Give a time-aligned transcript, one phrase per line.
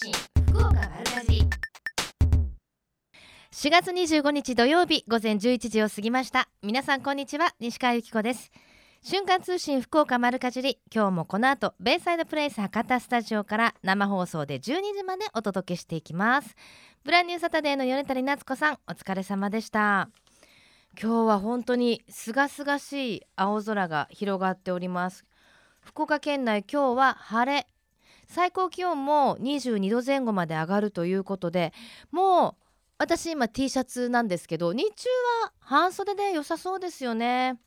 [0.00, 0.12] 信
[0.52, 1.42] 福岡丸かじり。
[3.50, 6.48] 4月25日土曜日午前11時を過ぎました。
[6.62, 8.52] 皆さんこんにちは西川由紀子です。
[9.02, 10.78] 瞬間通信福岡丸かじり。
[10.94, 16.54] 今日もこの後ベイサイドプレイス博多スタジオから生放送で12時までお届けしていきます。
[17.02, 20.10] ブランニューサタデーの米谷夏子さんお疲れ様でした。
[21.00, 25.24] 今日は本当に清々しい青空が広がっております。
[25.80, 27.66] 福岡県内今日は晴れ。
[28.28, 31.72] 最高気温も22度前後まで上がるということで
[32.10, 32.64] もう
[32.98, 35.08] 私今 T シャツなんですけど日中
[35.44, 37.58] は半袖で良さそうですよね。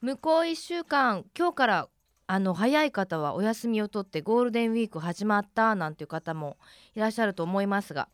[0.00, 1.88] 向こう1週間今日から
[2.26, 6.56] あの早い方はお休みを取ってゴールデンウィーク始まったなんていう方も
[6.94, 8.08] いらっしゃると思いますが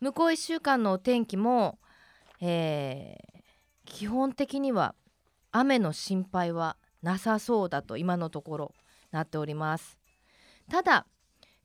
[0.00, 1.78] 向こう1週間のお天気も、
[2.40, 3.40] えー、
[3.84, 4.94] 基本的には
[5.52, 8.74] 雨の心配はなさそうだと今のところ
[9.12, 9.99] なっております。
[10.70, 11.04] ただ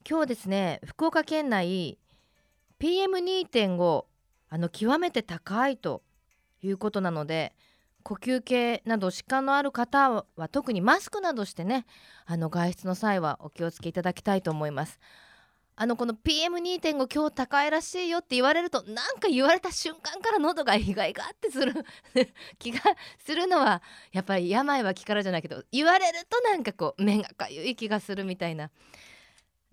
[0.09, 1.99] 今日ですね福岡県内
[2.79, 4.05] PM2.5
[4.49, 6.01] あの極めて高いと
[6.63, 7.53] いうことなので
[8.01, 11.85] 呼吸系など疾患のある方は特にマスクなどしてね
[12.25, 14.99] あの外出の際はお気をつけいただきたいと思います。
[15.77, 21.73] あのこの PM2.5 今日高いらしいよって言われるとなんか言われた瞬間から喉が意外がってする
[22.59, 22.79] 気が
[23.19, 23.81] するのは
[24.13, 28.71] やっぱり病は気からじゃないけど言われるとなんかこう目がかゆい気がするみたいな。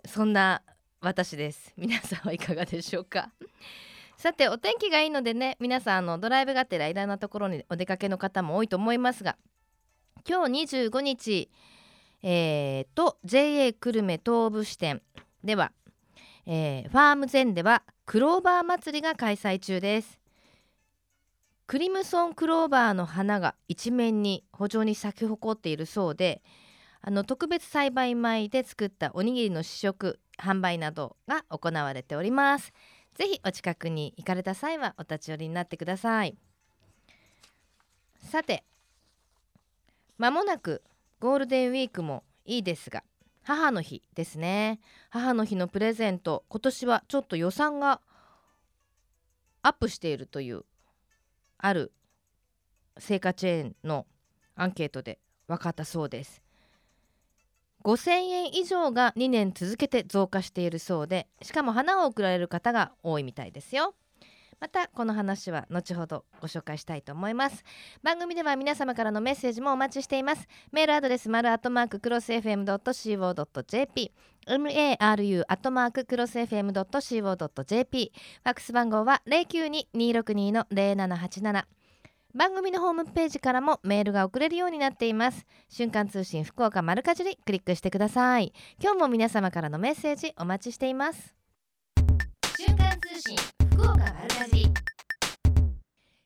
[0.05, 0.63] そんな
[1.01, 1.73] 私です。
[1.77, 3.31] 皆さんはいかがでしょうか？
[4.19, 9.37] さてお天気がいいのでね皆さんあのドライブがてらいろんなところにお出かけの方も多いと思いますが
[10.29, 11.51] 今日25日
[12.23, 15.03] えーと JA 久留米東部支店
[15.43, 15.73] では
[16.47, 20.21] えー、ファームゼンではクローバー祭りが開催中です。
[21.67, 26.43] クリムソンクローバーの花が一面に補助に咲き誇っているそうで
[27.01, 32.73] あの特別栽培米で作ったおにぎりの試食販売などが行われております。
[33.15, 36.37] ぜひお近くに行かれた際はお立ち寄りになってください。
[38.19, 38.65] さて
[40.19, 40.83] まもなく
[41.21, 43.03] ゴールデンウィークもいいですが
[43.45, 44.81] 母の日ですね。
[45.11, 48.01] 母の日のプレゼント今年はちょっと予算が
[49.63, 50.65] アップしているという
[51.59, 51.93] ある
[52.99, 54.07] 生活チェーンの
[54.55, 56.43] アンケートで分かったそうです。
[57.85, 63.95] 5000円以上が2年続けて増加しているそうでしかも花を贈られる方が多いみたいですよ。
[64.63, 67.65] またこの話は後ほどご紹介したいと思います。
[68.05, 70.47] 番組では皆様からのメッセージもお待ちしています。
[70.71, 74.13] メールアドレス丸アットマーククロス FM.co.jp
[74.47, 81.65] maru アットマーククロス FM.co.jp ファックス番号は092-262-0787
[82.33, 85.45] 番組のホームページからもメールが送れるようになっています。
[85.71, 88.53] 瞬間通信福岡丸かじりクリックしてください。
[88.81, 91.35] 今日も皆様からのメッセージお待ちしています。
[92.57, 93.37] 瞬間通信。
[94.33, 94.67] かじり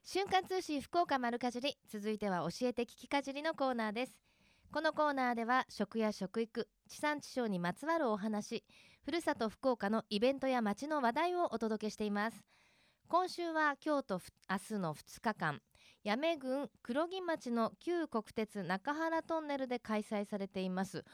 [0.04, 4.16] 瞬間通信福岡丸かじり続いては教えて聞きかじりのコーナーです。
[4.72, 8.64] このコーナーでは食や食育地産地消にまつわるお話
[9.04, 12.44] ふるさと福岡のイベントや街の話題をお届けしています。
[13.08, 15.60] 今週は今日と明日の2日間
[16.04, 21.04] 八女郡黒木町の旧国鉄中原トンネルで開催されています。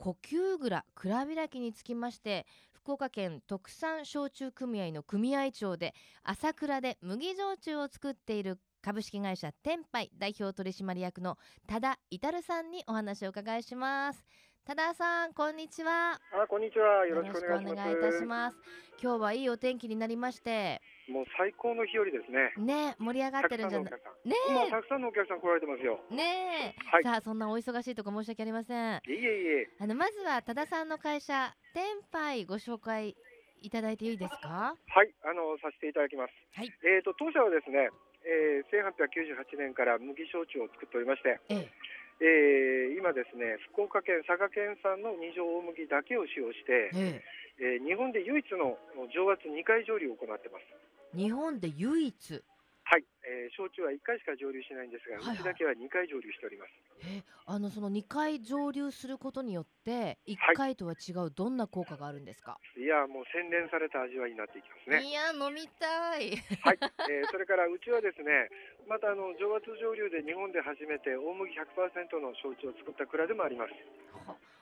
[0.00, 2.46] 呼吸蔵蔵開きにつきまして
[2.90, 14.24] 福岡県特産焼酎組合の組合長で朝倉で麦焼酎を作っている株式会社天杯代表取締役の多田至さんにお話をお伺いします。
[14.70, 18.56] 多田さんこんにちはあこんにちはよろしくお願いいたします
[19.02, 22.54] 今日はいいお天気になりましてもう最高の日和ですね。
[22.86, 23.90] ね盛り上がってるんじゃない。
[23.90, 25.98] ねもうたくさんのお客さん来られてますよ。
[26.14, 29.02] ねはい、さあそんなお忙しいとこ申し訳ありません。
[29.10, 29.18] いえい
[29.66, 29.68] え。
[29.80, 31.82] あのまずは多田さんの会社天
[32.12, 33.16] 杯ご紹介
[33.62, 34.76] いただいていいですか？
[34.86, 36.32] はいあのさせていただきます。
[36.54, 36.70] はい。
[36.86, 37.90] えっ、と当社はですね、
[38.22, 41.40] えー、1898年から麦焼酎を作っておりまして。
[41.48, 41.89] ええ
[42.20, 47.20] えー、今ですね福岡県佐賀県産の二条大麦だけを使用して、え
[47.58, 48.76] ええー、日本で唯一の
[49.12, 51.16] 上圧2回蒸留を行ってます。
[51.16, 52.44] 日本で唯一？
[52.90, 56.74] はい、えー、焼酎は1回しか蒸留しないんですが、はいはい、うちだけは2回蒸留しております。
[57.06, 62.58] えあのその2回蒸留することによって1回とは違うどんな効果があるんですか？
[62.58, 65.06] はい、いやもう洗練された味わいになっていきますね。
[65.06, 66.34] いや飲みたい。
[66.66, 68.50] はい、えー、それからうちはですね、
[68.88, 73.72] またあの上圧蒸留で日本で初めて大麦100%の焼酎を作った蔵でもあります。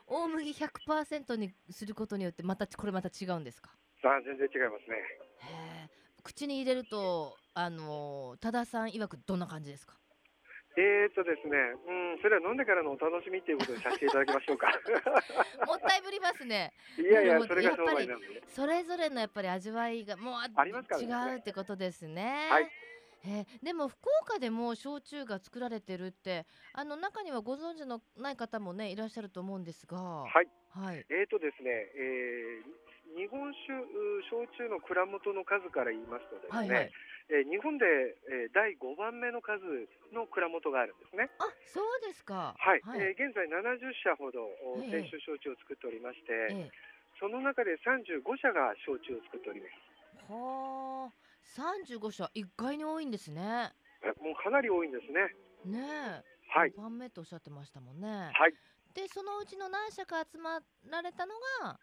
[0.07, 3.71] 大麦100%にすることによってまたこれまた違うんですか？
[4.03, 4.97] あ全然違いますね。
[5.85, 5.89] へ
[6.23, 9.93] 口に入れるとあの多田さん曰くどんな感じですか？
[10.77, 11.57] えーとですね、
[12.13, 14.67] うん、それは飲んでからのお楽しみということにさせていただきましょうか。
[15.67, 16.71] もったいぶりますね。
[16.97, 20.71] いやいや、それが商売なんで、それぞれのやっぱり味わいがもうあ違
[21.35, 22.47] うってことですね。
[22.49, 22.69] はい。
[23.25, 33.73] えー、でも福岡でも焼酎が作られてるってあの中にはご存知のない方もねいらっしゃると思うんですが、はい、はい、えーとですね、えー、日本酒
[34.29, 36.91] 焼酎の蔵元の数から言いますとですね、はいはい。
[37.29, 37.85] えー、日本で、
[38.25, 39.61] えー、第5番目の数
[40.09, 41.29] の蔵元があるんですね。
[41.37, 42.57] あそうですか。
[42.57, 44.49] はい、はい、えー、現在70社ほど
[44.89, 46.69] 清酒焼酎を作っておりまして、えー、
[47.21, 50.33] その中で35社が焼酎を作っております。
[50.33, 53.73] はあ、35社、意外に多いんですね。
[54.21, 55.79] もうかなり多いんですね。
[55.79, 56.23] ねえ。
[56.49, 56.71] はい。
[56.71, 58.07] 5番目とおっしゃってましたもんね。
[58.33, 58.53] はい。
[58.93, 61.79] で、そのうちの何社か集まられたのが、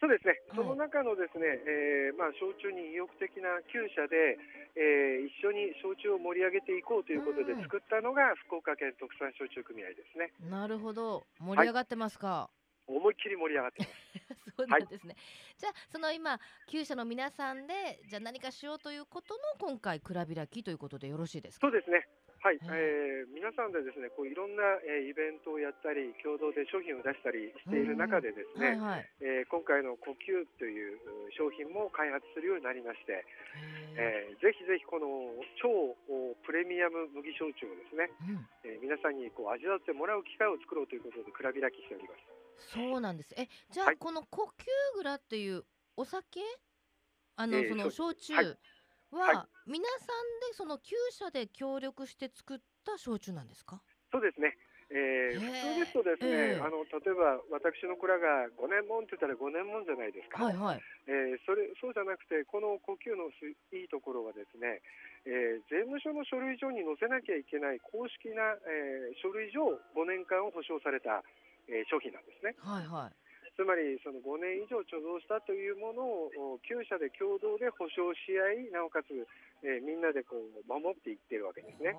[0.00, 4.38] そうですね、その中のですね、えー、まあ、焼酎に意欲的な9社で、
[4.78, 10.30] えー、一緒に焼酎を盛り上げていこうということで作ったのが福岡県特産焼酎組合ですね。
[10.48, 12.46] なるほど、盛り上がってますか？
[12.46, 12.57] はい、
[12.88, 14.54] 思いっきり盛り上がってます。
[14.58, 15.14] そうなんですね。
[15.14, 15.16] はい、
[15.58, 21.66] じゃあその今9社の皆さんでじゃあ何かしようということの今回蔵開きということでよろしいですか？
[21.66, 22.08] そうですね。
[22.40, 31.02] はい、えー、皆さんでですねこういろんな、えー、イベントをやったり共同で商品を出したりしている中でですね、はいはい、えー、今回の呼吸という
[31.34, 33.26] 商品も開発するようになりまして、
[33.98, 35.96] えー、ぜひぜひこの超
[36.46, 42.37] プレミアム麦焼酎をですね、うん、えー、皆さんにこう味わってもらう機会を作ろうということで蔵開きしております。
[42.58, 43.34] そうなんです。
[43.36, 44.64] え、じゃあ、はい、この呼吸
[44.96, 45.64] 蔵っていう
[45.96, 46.40] お酒？
[47.36, 48.46] あの、その焼酎、はい。
[49.10, 50.80] は、皆さんでその9
[51.12, 53.80] 社で協力して作った焼酎なんですか？
[54.12, 54.56] そうですね。
[54.88, 60.82] えー、普通ですとですね、あの例えば私の蔵が5年もんって言ったら5年もんじゃないですか、はいはい。
[61.04, 63.28] えー、それそうじゃなくてこの呼吸の
[63.76, 64.80] いいところはですね、
[65.28, 71.20] えー、税務署の書類上に載せなきゃいけない公式な、えー、書類上5年間を保証された、
[71.68, 72.54] えー、商品なんですね。
[72.58, 73.28] はいはい
[73.58, 76.30] つまりその5年以上貯蔵したというものを
[76.62, 79.10] 9社で共同で保証し合いなおかつ、
[79.66, 81.98] えー、みんなでこう守っていってるわけですね。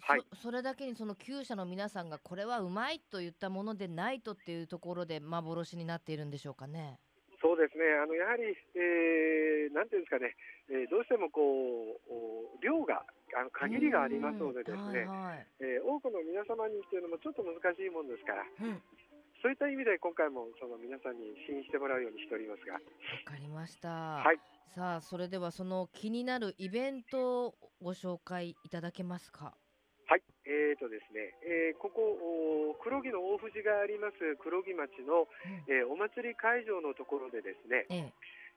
[0.00, 6.98] はい、それだけにその9社の皆さんがこれはうまいと言ったものでないとっていうところで幻になっているんでしょうかね。
[7.42, 10.38] そうですねあのやはり、えー、なんていうんですかね、
[10.70, 13.02] えー、どうしてもこう量が
[13.34, 18.78] あの限りがありますのでですね、はいはい、えー、多くの皆様にっていうのもちょっと難しいもんですから、うん、
[19.42, 22.74] そういった意味で今回もその皆さんに試飲してもらうようにしておりますが。
[22.74, 22.80] わ
[23.26, 24.22] かりました。
[24.22, 24.38] はい。
[24.74, 29.54] さあそれではその気になるイベントをご紹介いただけますか？
[30.44, 30.72] はい。
[30.72, 37.86] えーとですね、えー、ここ黒木の大藤があります黒木町の、うん、えー、お祭り会場のところでですね。
[37.88, 38.12] ええ。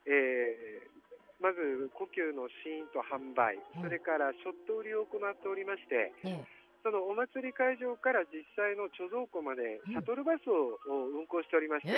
[0.06, 6.46] えー、まず呼吸の試飲と販売、うん、それからショット売りを行っておりまして、ええ。
[6.86, 10.78] そのお祭り会場から実際の貯蔵庫までシャトルバスを
[11.18, 11.90] 運行しておりまして、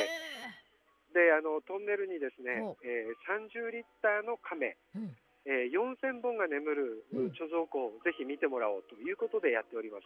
[1.12, 3.20] であのトンネルにですね、えー、
[3.52, 5.12] 30リッターの亀、うん
[5.46, 10.06] えー、4000本が眠る貯蔵庫をぜひ見てもらおうということでやっております。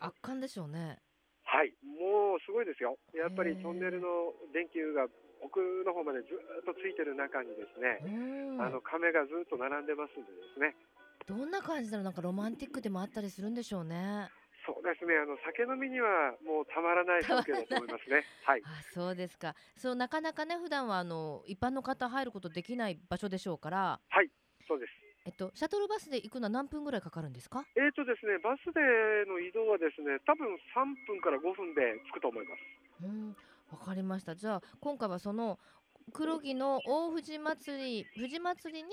[0.00, 0.98] 圧巻でしょうね。
[1.44, 2.96] はい、もうすごいですよ。
[3.14, 5.06] やっぱりトンネルの電球が
[5.42, 7.98] 奥の方までずっとついてる中にですね、
[8.60, 10.76] あの亀がずっと並んでますんでですね。
[11.26, 14.28] どんな感じだろうなんかロマンティックでもあったりするんでしょうね。
[14.66, 15.16] そうですね。
[15.16, 18.22] あの酒飲みにはもうたまらない風景だと思いますね。
[18.44, 18.62] はい。
[18.64, 19.54] あ、そうですか。
[19.76, 24.00] そうなかなかね普段はあの一般の方入ることできない場所でしょうから。
[24.08, 24.30] はい。
[24.70, 24.92] そうです。
[25.26, 27.66] えっとシャトルバスで行くのは何分ぐらいかかるんですか？
[27.74, 28.78] えっとですねバスで
[29.26, 32.62] の移動はですね多分三分から五分で着くと思います。
[33.02, 33.36] うん。
[33.74, 34.36] わかりました。
[34.36, 35.58] じゃあ今回はその
[36.14, 38.90] 黒木の大藤祭り藤祭りに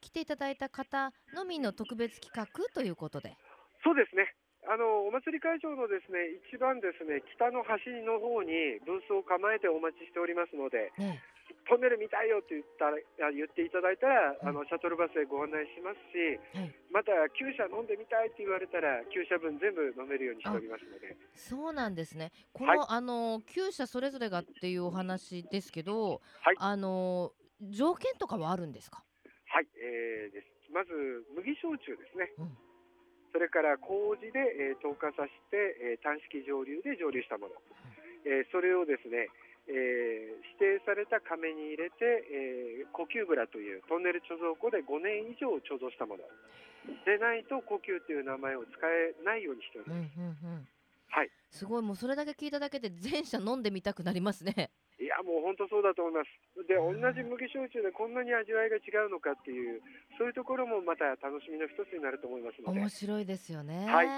[0.00, 3.36] 来ていただいた方のみの特別企画ということで。
[3.84, 4.32] そうですね。
[4.68, 11.22] あのお祭り会場のですね一番ですね北の端の方にブースを構えてお待ちしておりますので、ね、
[11.68, 12.98] トンネル見たいよって言ったら
[13.32, 21.16] 言っていただいたら、あのシャトルバスでご案内しますし、はい、また9社飲んでみたいって言われたら9社分全部飲めるようにしておりますので。
[21.34, 22.32] そうなんですね。
[22.52, 27.32] この、はい、あの9社それぞれがっていうお話ですけど、はい、あの
[27.62, 29.02] 条件とかはあるんですか？
[29.50, 30.46] はい、えー、です。
[30.74, 30.90] まず
[31.32, 32.52] 麦焼酎ですね、うん、
[33.32, 39.30] それから麹で、えー、糖化させて、えー、単式蒸留で蒸留したもの、うん、えー、それをですね、
[39.68, 42.22] えー、指定された亀に入れて、
[42.82, 46.22] えー、呼吸蔵というトンネル貯蔵庫で5年以上貯蔵したもの
[47.04, 50.14] でないと呼吸という名前を使えないようにしております。
[50.16, 50.68] うんうんうん、
[51.10, 54.70] はい、すごいもうそれだけ聞いただけで全社飲んでみたくなりますね。
[55.46, 56.66] 本当そうだと思います。
[56.66, 59.80] で、同じ麦焼酎でこんなに味わいが違うのかっていう、
[60.18, 62.80] そういうところもまた楽しみの一つになると思いますので。
[62.80, 63.86] 面白いですよね。
[63.86, 64.08] はい。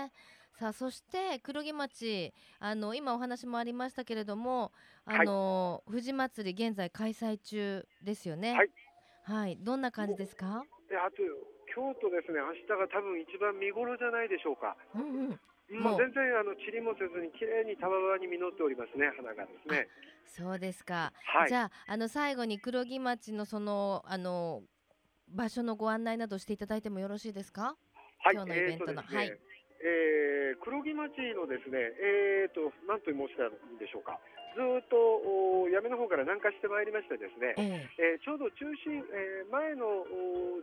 [0.57, 4.73] さあそして黒木町あの今お話もありましたけれども
[5.05, 8.55] あの、はい、富士祭り現在開催中ですよね。
[8.55, 8.71] はい。
[9.23, 9.57] はい。
[9.61, 10.65] どんな感じですか？
[10.89, 11.17] であと
[11.73, 14.75] 京都ですね明日が多分一番見頃じゃないでしょうか。
[14.97, 15.41] うんうん。
[15.71, 19.89] もう全然あの塵もせずに綺麗にたわわに実っておりますね花がですね。
[20.25, 21.13] そうですか。
[21.25, 24.63] はい、じゃああの最後に黒木町のそのあの
[25.29, 27.77] 場所のご案内などしていただいてもよろしいですか？
[28.25, 28.35] はい。
[28.35, 29.39] 今日のイベントの、えーね、はい。
[29.81, 34.19] えー、黒木町のですねえーと何と申したんでしょうか。
[34.57, 40.03] ずっと八女の方から南下してまいりましてですね、えー、えー、ちょうど中心、えー、前の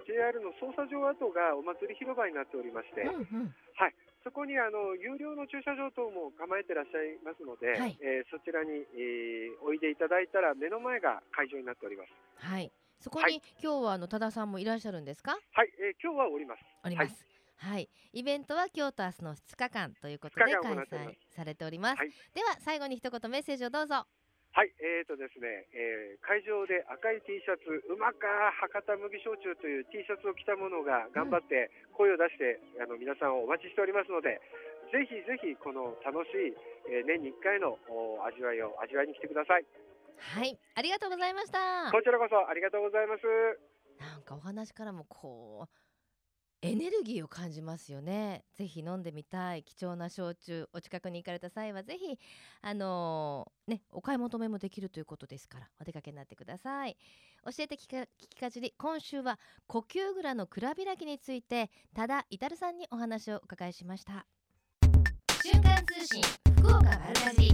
[0.03, 3.95] JR の捜査場跡がお祭り広場になっておりまして、うんうん、はい、
[4.25, 12.09] そこにあの有料の駐車場等も構えてらっしゃいますので、はい、えー、そちらに、えー、おいでいただいたら目の前が会場になっております。
[12.41, 12.71] はい。
[12.99, 15.37] そこに、はい、今日はあの多田さんもいらっしゃるんですか？
[15.53, 16.65] はい、えー、今日はおります。
[16.83, 17.23] おります。
[17.57, 21.99] はい、はい、イベントは今日と明日の2日間ということで開催されております。
[21.99, 24.07] はい、では最後に一言メッセージをどうぞ。
[24.55, 34.39] はい、えーとですね、えー、会場で赤い T シャツ、うまか博多麦焼酎という T シャツを着た者が頑張って声を出して、うん、あの皆さんをお待ちしておりますので、
[34.95, 36.55] ぜひぜひこの楽しい、
[36.87, 37.75] えー、年に1回の
[38.23, 39.67] 味わいを味わいに来てください。
[40.23, 41.91] はい、ありがとうございました。
[41.91, 43.27] こちらこそありがとうございます。
[43.99, 45.84] なんかお話からもこう
[46.65, 48.43] エネルギーを感じますよね。
[48.55, 49.61] ぜひ飲んでみたい。
[49.61, 50.67] 貴重な焼酎。
[50.73, 52.17] お近くに行かれた際はぜひ
[52.63, 56.97] あのー、ねお買い求めもできるということですからお出かけになってください。
[57.43, 58.73] 教えて聞か聞きかじり。
[58.79, 64.25] 今週は呼吸蔵の蔵開きについて多田至さんにお話をお伺いしました。
[65.43, 66.23] 瞬間通信
[66.57, 67.51] 福岡丸かじ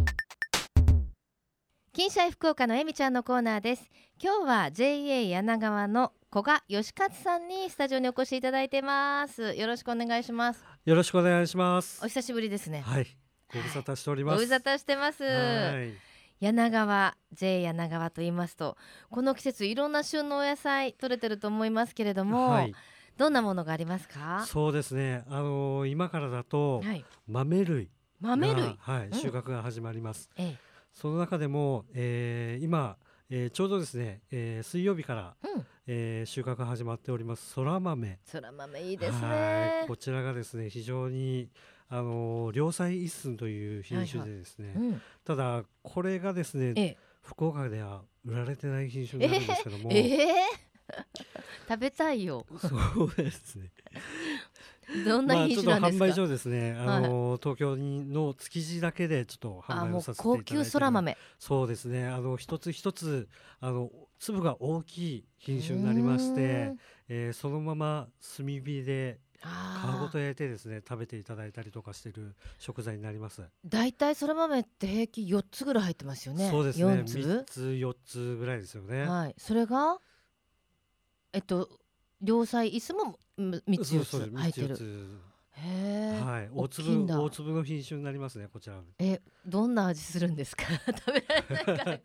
[1.91, 3.89] 金シャイ福岡のえみちゃんのコーナーです。
[4.23, 9.53] 今日は JA 柳川の古賀義勝さんにスタジオにお越しいただいてます。
[9.53, 10.63] よろしくお願いします。
[10.85, 11.99] よろしくお願いします。
[12.01, 12.79] お久しぶりですね。
[12.87, 13.07] はい。
[13.53, 15.25] ご無沙汰しております、ご無沙汰してます。
[16.39, 18.77] 柳川 J 柳川と言いますと
[19.09, 22.73] この季節いろんな旬のお野菜取れてると思いますけれども、はい、
[23.17, 24.45] どんなものがありますか？
[24.47, 25.25] そうですね。
[25.27, 27.89] あのー、今からだと、はい、豆類
[28.21, 28.77] 豆類？
[28.79, 30.57] はい、収穫が始まります、ええ、
[30.93, 32.95] その中でも、えー、今
[33.33, 37.53] えー、ちょうどですね、えー、水曜日から、うん、えー、収穫始まっております。
[37.53, 38.19] そら豆。
[38.25, 39.85] そら豆いいですね。
[39.87, 41.47] こちらがですね非常に
[41.87, 44.87] あの良妻一寸という品種でですね、はいはい。
[44.87, 50.27] うん、ただこれがですね、ええ、福岡では売られてない品種になるんですけども、えー、
[51.69, 52.45] 食べたいよ。
[52.59, 53.71] そうですね
[55.05, 61.17] どんな品種なんですか、まあ、販売所ですね、あの、はい、東京の築地だけでちょっと販売をさせていただいて高級そら豆。
[61.39, 62.07] そうですね。
[62.07, 63.27] あの一つ一つ
[63.59, 66.73] あの粒が大きい品種になりまして、
[67.09, 68.07] えー、そのまま
[68.37, 73.41] 炭火で皮ごと焼いてですね食べていただいたりとかしている食材になります。
[73.65, 76.49] 大体そら豆って平均4つぐらい入ってますよね。
[76.49, 76.85] そうですね。
[76.85, 79.03] 3つ4つぐらいですよね。
[79.05, 79.35] はい。
[79.37, 79.97] それが
[81.33, 81.69] えっと
[82.21, 83.19] 両サイ椅子も
[83.65, 84.77] 三つ四つ入ってる。
[85.53, 88.81] はい、大粒大粒の品種になりますねこちら。
[88.99, 90.63] え、どんな味するんですか？
[91.05, 91.99] 食べられないから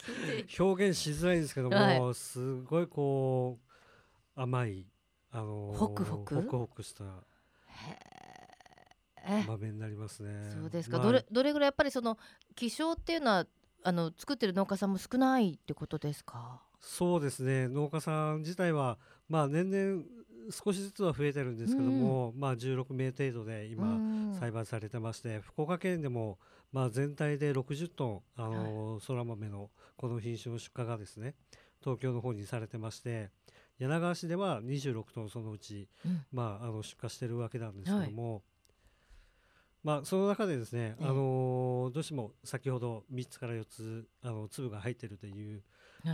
[0.59, 3.59] 表現しづらいんですけども、はい、すごいこ
[4.37, 4.87] う甘い
[5.31, 6.35] あのホクホク？
[6.35, 7.05] ホクホクした
[9.47, 10.51] 豆になりますね。
[10.53, 10.99] そうですか。
[10.99, 12.19] まあ、どれどれぐらいやっぱりその
[12.55, 13.47] 希少っていうのは
[13.83, 16.63] あの作ってる農家さんも少ないってことですか？
[16.81, 17.69] そうですね。
[17.69, 20.05] 農家さん自体はまあ年々
[20.51, 23.99] 少しずつは増えてるんですけども、うん、まあ16名程度で今
[24.39, 26.39] 栽培されてまして、福岡県でも
[26.73, 31.35] まあ全体で60トンあのそら豆のこの品種の出荷がですね
[31.81, 33.31] 東京の方にされてまして
[33.79, 38.43] 柳川市では26トンそのうち、うん、まああの出荷してるわけなんですけども、はい、
[39.85, 45.63] まあその中でですね、あのどうしても先ほど3つから4つあの粒が入ってるという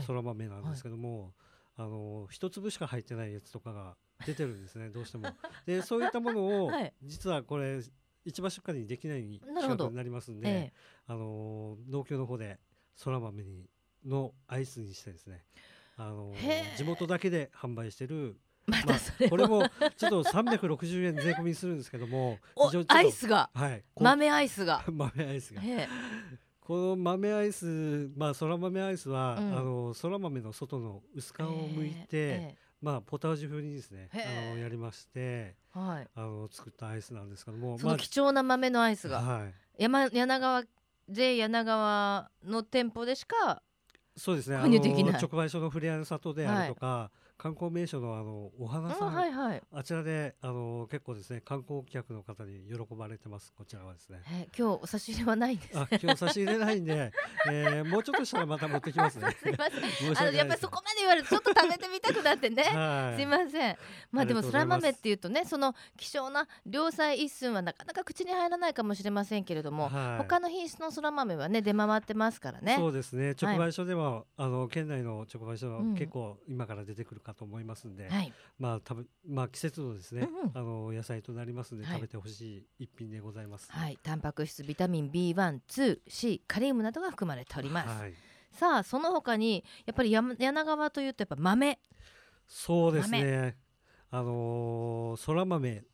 [0.06, 1.32] そら豆なんですけども、はい。
[1.76, 5.28] あの一粒しか入ってないやつとかが出てるんですねどうしても。
[5.66, 7.80] でそういったものを、 はい、実はこれ
[8.24, 10.72] 市場出荷にできない企画になりますんで、ええ、
[11.06, 12.58] あの農協の方で
[12.94, 13.68] そら豆に
[14.04, 15.44] のアイスにしてですね
[15.96, 16.34] あの
[16.76, 22.38] 地元だけで販売してるまあ、これもちょっと360円税込みするんですけども
[22.88, 24.84] アイスが、はい、豆アイスが。
[24.88, 25.62] 豆アイスが。
[26.60, 40.64] この豆アイスまあそら豆アイスは、うん、あのそら豆の外の薄皮を剥いて、えー、まあポタージュ風にですねあのやりまして、はい、あの作ったアイスなんですけどもその貴重な豆のアイスが、はい、山柳川
[41.08, 43.62] J 柳川の店舗でしか
[44.16, 44.58] そうですね。
[44.58, 45.22] 購入できない。
[45.22, 54.20] 直売所のふれあいの里であるとか、はい観光名所のあのお花さん、はいはい、あちらであの結構ですね観光客の方に喜ばれてますこちらはですね。
[54.30, 55.76] えー、今日お差し入れはないんです。
[55.76, 57.10] あ今日差し入れないんで、
[57.50, 59.32] えー、もうちょっとしたらまた持ってきますね。
[59.42, 60.18] すみません。
[60.18, 62.62] あのやっぱりそこまで言われるとちょっと食べてみたくなってね。
[62.70, 63.76] はい、すみません。
[64.12, 72.76] まあでもそら豆っていうとねその希少な良菜一寸はなかなか口に入らないかもしれませんけれども、はい、他の品質のそら豆はね出回ってますからね。
[72.76, 73.34] そうですね。
[73.34, 78.08] 直売所では、はい、あの県内の直売所、うん、結構今から出てくるかと思いますんで。
[78.08, 87.88] はい、まあ食べまあ季節のですね、うんうん、あの野菜となりますので、食べてほしい一品でございます、はい、タンパク質ビタミン B1、2、C、カリウムなどが含まれております。
[87.88, 88.14] はい、
[88.52, 91.78] さあその他にやっぱり柳川というとやっぱ豆。
[92.46, 93.56] そうですね。
[94.10, 95.84] あのー、そら豆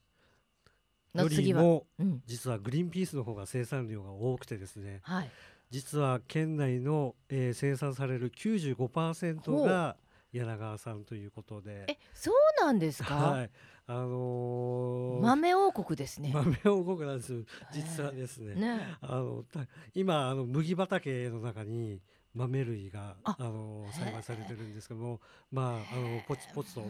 [1.14, 5.00] よりも、うん、実はグリーンピースの方が生産量が多くてですね。
[5.02, 5.30] はい。
[5.71, 9.97] 実は県内の、えー、生産される95%が
[10.32, 11.85] 柳川さんということで。
[11.88, 13.50] えそうなんですか、はい。
[13.87, 16.30] あのー、豆王国ですね。
[16.35, 18.54] 豆王国なんです実はですね。
[18.54, 18.80] ね。
[19.00, 19.44] あの
[19.94, 22.00] 今あの麦畑の中に
[22.35, 25.20] 豆類があの栽培されてるんですけども
[25.50, 26.85] まああのポツポツと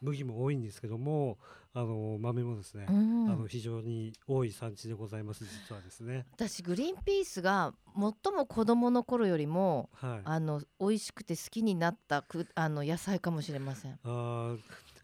[0.00, 1.38] 麦も多いんですけども
[1.74, 6.24] あの豆もですね、あの非常に多い産地でございます実はですね。
[6.32, 13.98] 私グリーンピースが最も子供の頃よりも、はい、あの美味しくて好きになったくあの野菜かもしれません。
[14.04, 14.56] あ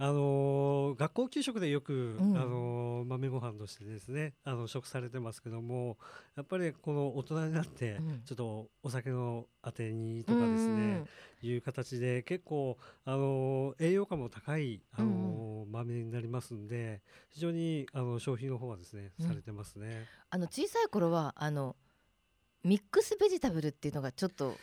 [0.03, 5.97] あのー、学校給食でよく、うん、あのー、豆ご飯としてですねあの食されてますけども
[6.37, 11.05] やっぱりこの大人になって、ちょっとお酒のあてにとかですね、
[11.45, 20.09] うん、いう形で結構、あのー、栄養価も高い、あの豆になりますんで非常にあの消費の方はですね、されてますね。
[20.31, 21.77] あの小さい頃はあの
[22.65, 24.57] ミックスベジタブルっていうのがちょっと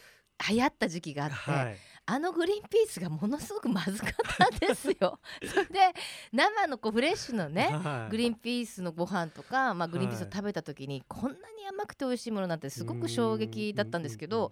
[0.49, 5.19] 流行った時期があって、はい、あのグリーンピースがものすごくまずかったんですよ。
[5.45, 5.79] それで
[6.31, 14.51] 生のこうフレッシュのね、はい、グリーンピースのご飯とか、まあ、グリーンピースを食べた時に、こんなに甘くて美味しいものなんてすごく衝撃だったんですけど。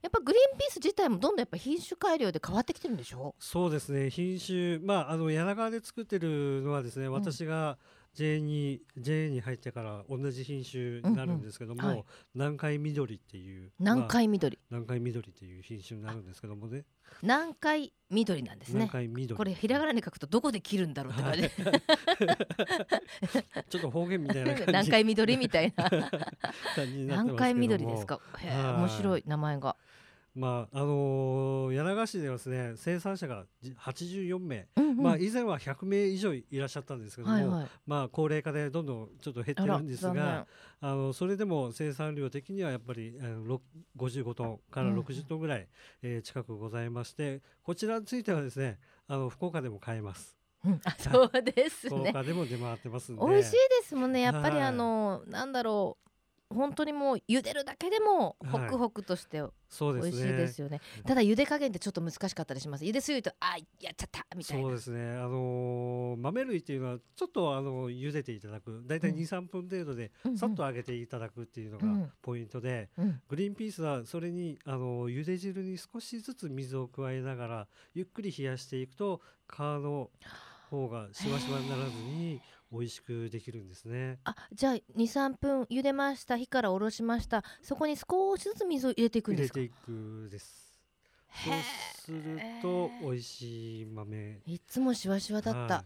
[0.00, 3.34] やっぱグリーンピース自体もどんどんやっぱ品種改良で変わってきてるんでしょ？
[3.40, 4.10] そうですね。
[4.10, 7.78] 品種まああの柳川で作ってるのはですね私が、
[8.18, 12.04] うん JA に JA に入ってから同じ品種になるんですけども、うんうんはい、
[12.34, 16.84] 南海緑っていう南海緑、まあ、南海緑っていう品種になるんですけどもね。
[17.22, 18.88] 南海緑なんですね。
[18.92, 19.36] 南海緑。
[19.36, 21.50] これひらがなに書くとどこで切るんだろうって感じ、はい、
[23.68, 24.64] ちょっと方言みたいな感じ。
[24.68, 25.90] 南海緑みたいな。
[26.76, 28.20] 南海緑ですか？
[28.38, 29.76] へえ面白い名前が
[30.34, 33.44] まああのー、柳川市ではですね生産者が
[33.80, 40.46] 84名、うんうん、まあ、以前は100名以上いらっしゃったんですけども、はいはい、まあ、高齢化でどんどんちょっと減ってるんですが
[40.80, 43.60] あのそれでも生産量的にはやっぱりあの
[43.96, 45.66] 55トンから60トンぐらい、うん、
[46.02, 50.36] えー、近くございましてこちらについてはですねあの福岡でも買えます。
[50.64, 51.90] うん、あそうですね。
[51.90, 53.24] 福岡でも出回ってますんで。
[53.24, 54.20] 美味しいですもんね。
[54.20, 56.07] やっぱりあの、はい、なんだろう。
[56.50, 59.42] 本当にもう茹でるだけでもホクホクとして
[59.80, 60.78] 美味しいですよね。
[60.78, 62.84] はいね、ただ茹で加減ってちょっと難しかったりします。
[62.84, 64.62] 茹ですぎるとあやっちゃったみたいな。
[64.62, 65.18] そうですね。
[65.18, 68.82] あのー、豆類っていうのはちょっとあの茹でていただく。
[68.86, 79.20] だいたい23分程度でさっと揚げていただくっていうのがポイントで、うんうん、グリーンピースはそれにあの茹で汁に少しずつ水を加えながらゆっくり冷やしていくと
[79.52, 80.10] 皮の
[80.70, 84.18] 方がしわしわにならずに美味しくできるんですね。
[84.24, 87.42] あ、じゃあ二三分茹でました、火から下ろしました。
[87.62, 89.60] そこに少しずつ水を入れていくんですか？
[89.60, 90.74] 入れていくです。
[91.30, 91.54] そう
[91.94, 94.40] すると美味しい豆。
[94.46, 95.84] いつもしわしわだった。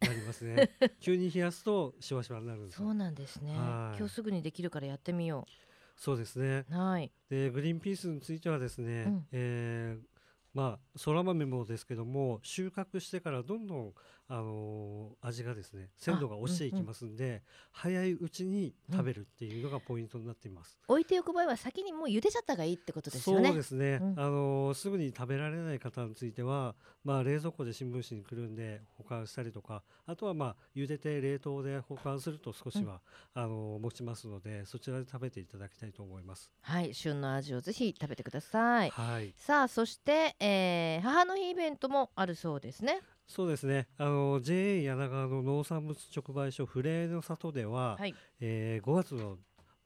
[0.00, 0.70] なりますね。
[1.00, 3.54] 急に冷やすとしわしわになるんですそうなんですね。
[3.54, 6.00] 今日すぐにできるからやってみよう。
[6.00, 6.66] そうですね。
[6.70, 7.10] はい。
[7.30, 10.06] でグリーンピースについてはですね、うん、えー
[10.52, 13.94] まあ、そら豆もですけども収穫してからどんどん、
[14.28, 17.40] あのー、味がですね鮮度が落ちていきますんで、うんうん、
[17.72, 23.48] 早いうちに食べるっていうのがポイントになっています、うん、置いておく場合は先にもう茹でちゃったがいいってことですよね。
[23.48, 33.00] そうですね、うん、あのー、すぐに食べられない方については、まあ、冷蔵庫で新聞紙にくるんで保管したりとかあとはまあ茹でて冷凍で保管すると少しは、
[33.34, 36.50] あのー、持ちますのでそちらで食べていただきたいと思います。
[36.62, 36.94] はい。
[36.94, 43.00] 旬の味をぜひ食べてください、はい、さあそしてえー、母の日イベントもあるそうですね。
[43.26, 43.88] そうですね。
[43.98, 49.38] あの JA 柳川の農産物直売所フレーの里では、はい、えー、5月の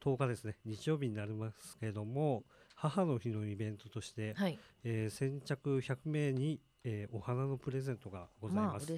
[0.03, 2.43] 10日ですね、日曜日になりますけれども、
[2.75, 8.91] 母の日のイベントとして、はい、えー、先着100名に、えー、お花のプレゼントがございます。
[8.91, 8.97] ま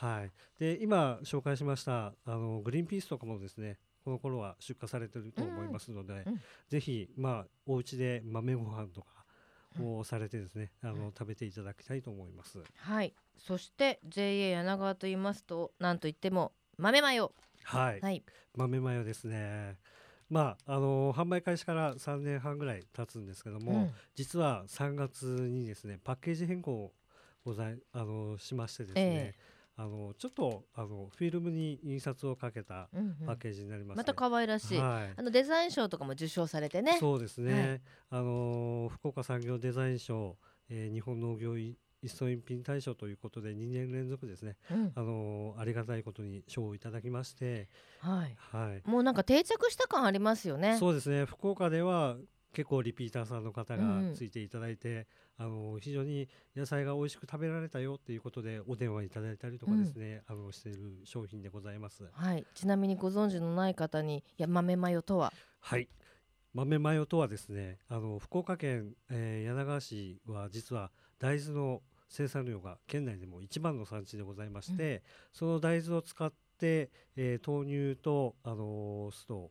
[0.00, 0.30] あ、はい。
[0.58, 9.21] で今紹介しましたあのグリーンピースとかもですね、この頃は出荷されていると思いますので、うんうん、ぜひまあお家で豆ご飯とか
[9.80, 12.58] をされてですね、あの食べていただきたいと思います。
[12.76, 13.14] はい。
[13.38, 17.32] そして JA 柳川と言いますとなんといっても豆マヨ。
[17.64, 18.22] はい、はい、
[18.56, 19.76] 豆マヨですね。
[20.30, 26.92] まああの販売開始から3年半ぐらい経つんですけども、うん、実は3月にですねパッケージ変更
[27.44, 32.88] ございあのしましてですね、えーあのちょっとあのフィルムに印刷をかけた
[33.26, 33.88] パッケージになります、ね。
[33.88, 36.98] うんうん、また可愛らしい、はい、あのデザイン賞とかも受賞されてね。
[37.00, 37.80] そうですね、
[38.10, 40.36] はい、あの福岡産業デザイン賞、
[40.68, 41.76] えー、日本農業一
[42.08, 47.68] 層一品大賞ということで2年連続ですね、うん、あのありがたいことに賞をいただきまして、
[48.00, 50.76] はい、はい、もうなんか定着した感ありますよね。
[50.78, 51.24] そうですね。
[51.24, 52.16] 福岡では
[52.52, 55.06] 結構リピーターさんの方がついていただいて、
[55.38, 62.04] うん、あの非常に野菜が美味しく食べられたよっていうことでお電話いただいたりとかですね、うん、あのしている商品でございます。
[62.12, 65.32] はい、ちなみにご存知のない方にや豆マヨとは？
[65.60, 65.88] はい。
[66.54, 75.00] 豆マヨとはですねあの福岡県、えー、柳川市は実は大豆の生産量が県内でも一番の産地でございまして、うん、
[75.32, 79.50] その大豆を使って、えー、豆乳と、あのー、酢と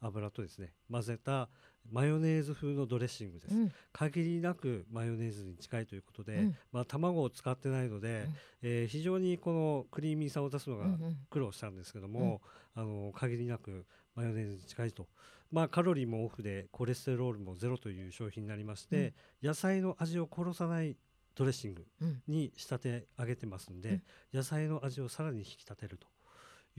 [0.00, 1.50] 油とですね混ぜた
[1.90, 10.86] マヨネーズ風のドレッシングです、うん、限りなくマヨネーズに近いということで、うん、まあ、卵を使ってないので、うん、えー、非常にこのクリーミーさを出すのが
[11.30, 12.40] 苦労したんですけども、
[12.76, 15.06] うん、あの限りなくマヨネーズに近いと、
[15.52, 20.96] まあ、カロリーもオフでコレステロールもゼロという商品になりまして、野菜の味を殺さない
[21.36, 21.84] ドレッシング
[22.28, 24.00] に仕立て上げてますんで、
[24.32, 26.06] 野菜の味をさらに引き立てると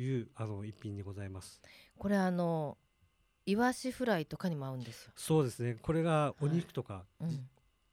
[0.02, 1.62] いうあの一品でございます。
[1.98, 2.78] これあの
[3.46, 5.12] イワシフライとかにも合うんですよ。
[5.16, 5.78] そうですね。
[5.82, 7.24] これがお肉とか、はい。
[7.26, 7.48] うん、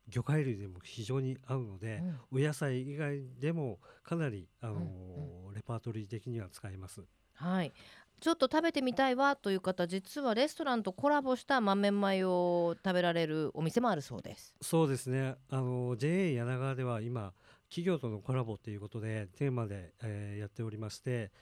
[0.08, 7.02] 魚介類でも非常に合うので、うん、お野菜以外でもかなりあのーうんうん、レパートリー的には使えます。
[7.34, 7.72] はい。
[8.20, 12.30] ちょっと食べてみたいわという方実はレストランとコラボした豆マヨ
[12.66, 14.54] を食べられるお店もあるそうです。
[14.60, 15.34] そうですね。
[15.50, 17.32] あの JA 柳川では今
[17.68, 21.32] 企業とのコラボということでテーマで、えー、やっておりまして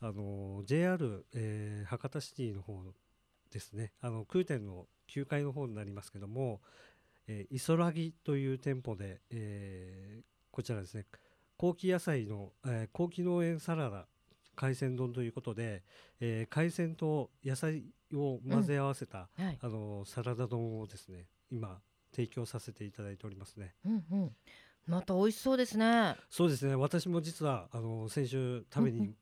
[0.00, 2.82] あの JR、えー、博多シティの方
[3.50, 6.60] ですねあの空店の9階の方になりますけども、
[7.26, 11.06] えー、イソラギという店舗で、えー、こちらですね
[11.56, 14.06] 高級野菜の、えー、高級農園サラダ
[14.54, 15.82] 海鮮丼ということで、
[16.20, 21.78] えー、海鮮と野菜を混ぜ合わせた、うんはい、あのサラダ丼をですね今
[22.12, 23.74] 提供させていただいておりますね。
[23.84, 24.32] うんうん、
[24.86, 26.16] また美味しそうですね。
[26.30, 26.74] そうですね。
[26.74, 29.14] 私も実はあの先週食べに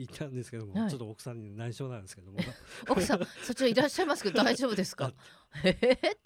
[0.00, 2.38] 行ったんですけども、はい、ちょっと奥さんに内緒なんですけども。
[2.88, 5.12] 奥さんそちらいらっしゃいますけど 大丈夫ですか？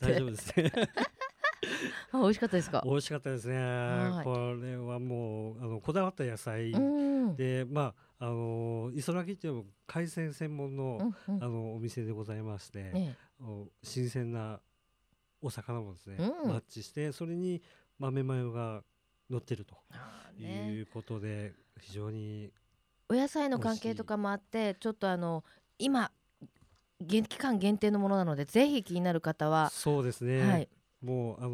[0.01, 0.73] 大丈夫ですね。
[2.13, 2.83] 美味しかったですか？
[2.85, 3.55] 美味しかったですね、
[4.23, 6.73] これはもうあのこだわった野菜。
[7.37, 13.17] でまああの磯らぎっていうのも海鮮専門のうんうん、あのお店でございまして、ね、
[13.83, 14.61] 新鮮な
[15.43, 17.61] お魚もですね、うん、マッチしてそれに
[17.99, 18.83] 豆マヨが
[19.29, 19.77] 乗ってると
[20.41, 22.53] いうことで、非常に
[23.09, 25.45] お野菜の関係とかもあってちょっとあの
[25.79, 26.11] 今
[27.07, 30.69] 期間限定のものなのでぜひ気になる方はそうですね、はい、
[31.03, 31.51] もうあの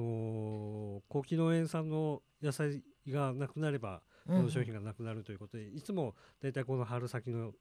[1.00, 7.52] ー、高機農園産の野菜がなくなればこの商品がなくなるということで、うん、いつも大体この春先の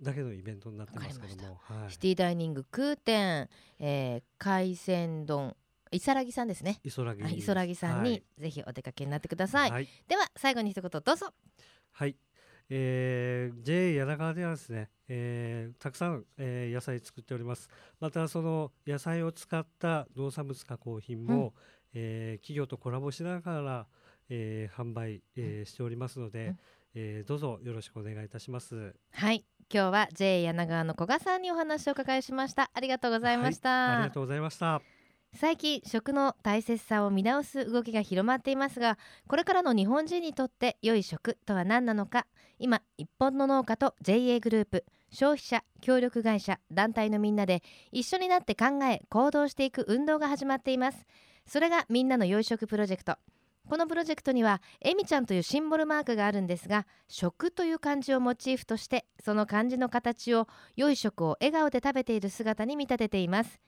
[0.00, 5.54] だけのイベントになってますけども、はい、シティダイニング空店、えー、海鮮丼
[5.90, 6.80] いさらぎさんですね。
[6.84, 7.38] いそらぎ。
[7.38, 9.70] いそらぎさんに、ぜひお出かけになってください。
[9.70, 11.32] はい、では最後に一言どうぞ。
[11.92, 12.14] はい。
[12.70, 17.68] えー、JA 柳川ではですね、えー、たくさん、えー、野菜作っております。
[18.00, 21.52] またその野菜を使った農産物加工品も、うん、
[21.94, 23.86] えー、企業とコラボしながら、
[24.28, 26.58] えー、販売、えー、しておりますので、うん、
[26.94, 28.94] えー、どうぞよろしくお願いいたします。
[29.12, 29.44] はい。
[29.72, 32.70] 今日は JA 柳川の古賀さんにお話を伺いしました。
[32.72, 34.97] ありがとうございました、はい、ありがとうございました
[35.34, 42.26] 最近食の大切さを見直す動きが広まっていますがこれからの日本人にとって良い食とは何なのか
[42.58, 47.62] 今日本の農家と JA グループ消費者協力会社団体のみんなで
[47.92, 51.06] 一緒になって考え行動していく運動が始まっています。
[51.46, 53.16] それがみんなの良い食プロジェクト。
[53.68, 63.60] このプロジェクトにはえみちゃんというシンボルマークがあるんですが食という漢字をモチーフとしてその漢字の形を良い食を笑顔で食べている姿に見立てています。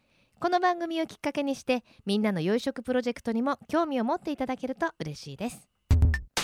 [0.42, 5.68] この番組をきっかけにしてみんなの良い食プロジェクトにも興味を持っていただけると嬉しいです。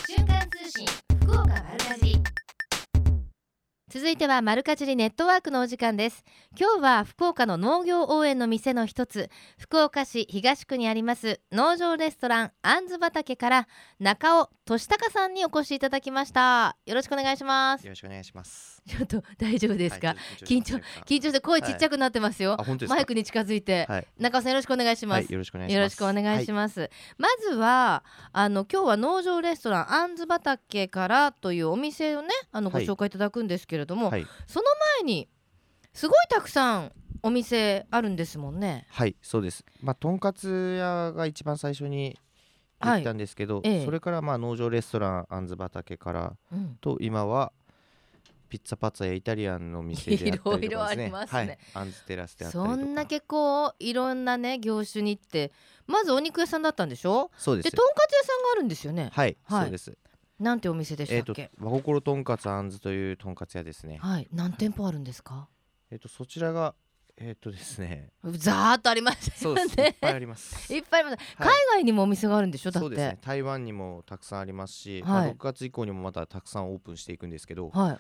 [0.07, 0.87] 瞬間通信
[1.23, 2.23] 福岡丸かじ
[3.89, 6.25] 続いては丸かじりネットワークのお時間です。
[6.61, 16.77] 今日は福岡の農業応援の店の一つ福岡市東区にあります農場レストランあんず畑から中尾俊孝さんにお越しいただきました。
[16.85, 17.85] よろしくお願いします。
[17.87, 25.67] よろしくお願いします ちょっと大丈夫ですか、はい、緊張緊張して声ちっちゃくなってますよ、はい、マイクに近づいて、はい、中尾さんよろしくお願いします、よろしくお願
[26.41, 26.91] いします。
[27.19, 34.11] まずはあの今日は農場レストランあんず畑からというお店をねあのご紹介いただくんですけれども、
[34.47, 34.65] その
[35.01, 35.29] 前に
[35.93, 38.87] すごいたくさんお店あるんですもんね。
[38.91, 39.65] はいそうです。
[39.83, 42.17] まあとんかつ屋が一番最初に
[42.81, 43.69] 行ったんですけど、はい。
[43.69, 47.53] ええ、それからまあ農場レストランあんず畑から、うん、と今は
[48.49, 50.69] ピッツァパッツァやイタリアンの店であったりとかですね。
[50.69, 51.39] いろいろありますね。
[51.39, 55.53] はい、アンズテラスであったりそんな結構いろんなね業種に行って
[55.87, 57.31] まずお肉屋さんだったんでしょ？
[57.37, 57.71] そうです。
[57.71, 59.11] でとんかつ屋さんがあるんですよね。
[59.13, 59.99] はい、はい、そうです。
[60.39, 63.99] なんてお店でしたっけ、えー、和心とんかつあんずというとんかつ屋ですね。
[64.03, 64.29] はい。
[64.33, 65.49] 何店舗あるんですか？
[65.91, 66.75] えっ、ー、とそちらが
[67.19, 68.11] えっ、ー、とですね。
[68.23, 69.63] ざーっとありますよね。
[69.63, 70.69] いっぱいあります。
[70.75, 72.71] いっぱいあります、はい、海外にもお店があるんでしょ？
[72.71, 72.85] だって。
[72.85, 73.19] そうですね。
[73.23, 75.11] 台湾にもたくさんありますし、はい。
[75.11, 77.99] まあ、6月以降にもまたたくさんオープンしていくんですけど、はい、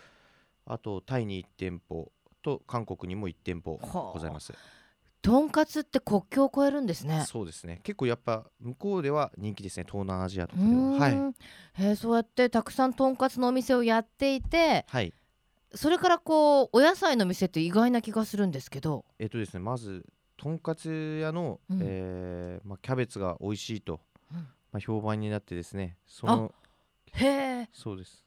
[0.66, 2.10] あとタイに1店舗
[2.42, 3.78] と韓国にも1店舗
[4.12, 4.52] ございます。
[5.22, 7.24] とんかつって国境を越えるんですね。
[7.26, 7.80] そうですね。
[7.82, 9.84] 結構やっぱ向こうでは人気ですね。
[9.84, 10.80] 東南アジアとかでは。
[10.92, 11.12] はい。
[11.80, 15.12] えー、そうやってたくさんとんかつのお店をやっていて、はい。
[15.74, 19.04] それからこうお野菜の店って意外な気がするんですけど。
[19.18, 19.60] えっとですね。
[19.60, 24.00] まずとんかつ屋の、うん、えー、まあキャベツが美味しいと、
[24.32, 25.96] うん、まあ評判になってですね。
[26.06, 26.54] その
[27.14, 27.26] へ
[27.62, 27.68] え。
[27.72, 28.24] そうです。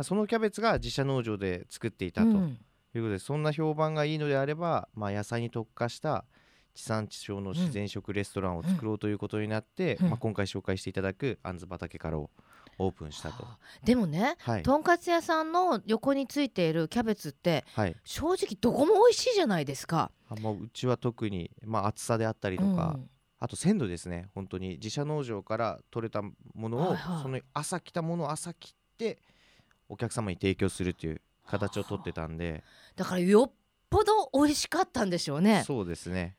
[0.00, 2.56] まあ、そのキャベツが自社農場で作っていたというこ
[2.94, 6.24] とで、そんな評判がいいのであれば、まあ、野菜に特化した
[6.72, 12.30] 地産地消の自然食レストランを作ろうということになって、まあ、今回紹介していただくあんず畑からを
[12.78, 20.10] オープンしたと、はあ、でもね、はい、とんかつ屋さんの横についているキャベツって、はい、正直どこも美味しいじゃないですか。
[20.30, 24.76] あもううちは特に、まあ、厚さであったりとか、うん、あと鮮度ですね本当に。
[24.76, 26.32] 自社農場から取れたも
[26.70, 29.18] のを、はいはい、その朝来たものを朝切って
[29.90, 32.62] お客様に提供するっていう形をとってたんで。
[32.96, 33.52] だからよっ
[33.90, 35.64] ぽど美味しかったんでしょうね。
[35.66, 36.36] そうですね。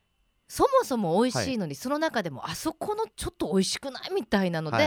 [0.48, 4.84] そもそも美味しいのに、はい、その中でもあそこのちょっと美味しくないみたいなので、は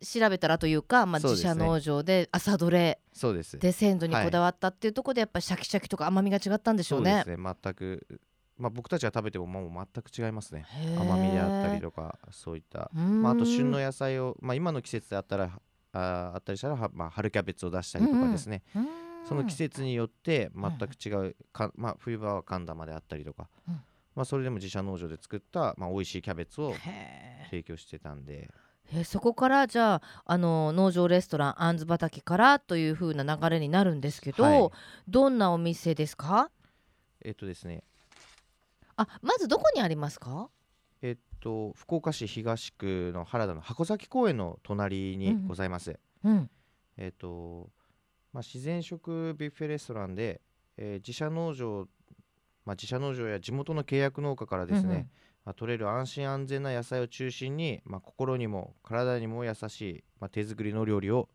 [0.00, 3.58] い、調べたらというか、まあ、自社農場で朝どれそうです。
[3.58, 7.10] で鮮度にこだわったっていうところでやっぱりシャキシャキとか甘みが違ったんでしょうね。
[7.10, 7.56] そうですね。
[7.62, 8.20] 全く
[8.56, 10.64] まあ、僕たちが食べてももう全く違いますね。
[10.96, 15.60] 甘みであったりとかそういった、まあ、あと旬の野菜を、まあ、今の季節であったら
[15.94, 18.88] ああったりしたら、まあ、春キャベツを出したりとかですね、うんうん、
[19.28, 23.74] その季節によって全く違うか、まあ、冬場は寒玉であったりとか、うん、
[24.16, 26.74] まあ、それでも自社農場で作った、まあ、美味しいキャベツを
[27.50, 28.50] 提供してたんで。
[28.92, 34.70] えそこからじゃああの農場レストランあんず畑からという風な流れになるんですけど、はい、
[35.08, 36.50] どんなお店ですか？
[37.24, 37.82] えっとですね。
[38.96, 40.50] あまずどこにありますか？
[41.04, 45.98] えっと福岡市東区の原田の箱崎公園の隣にございます。
[46.24, 46.48] うん、
[46.96, 47.68] えっと
[48.32, 50.40] まあ、自然食ビュッフェレストランで、
[50.78, 51.86] えー、自社農場、
[52.64, 55.10] まあ、自社農場や地元の契約農家からですね、うんうん、
[55.44, 61.28] まあ、取れる安心安全な野菜を中心に、まあ、心にも体にも優しい、まあ、手作りの料理を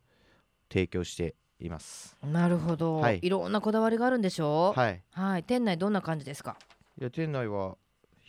[0.68, 2.18] 提供しています。
[2.24, 4.80] なるほど、はい、いろんなこだわりがあるんでしょう？
[4.80, 6.58] はい、はい、店内どんな感じですか？
[7.00, 7.78] いや店内は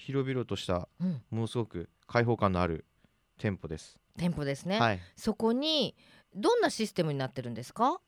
[0.01, 2.87] 広々とした、うん、ものすごく開放感のある
[3.39, 3.99] 店舗です。
[4.17, 5.95] 店舗ですね、はい、そこに
[6.35, 8.01] どんなシステムになってるんですか、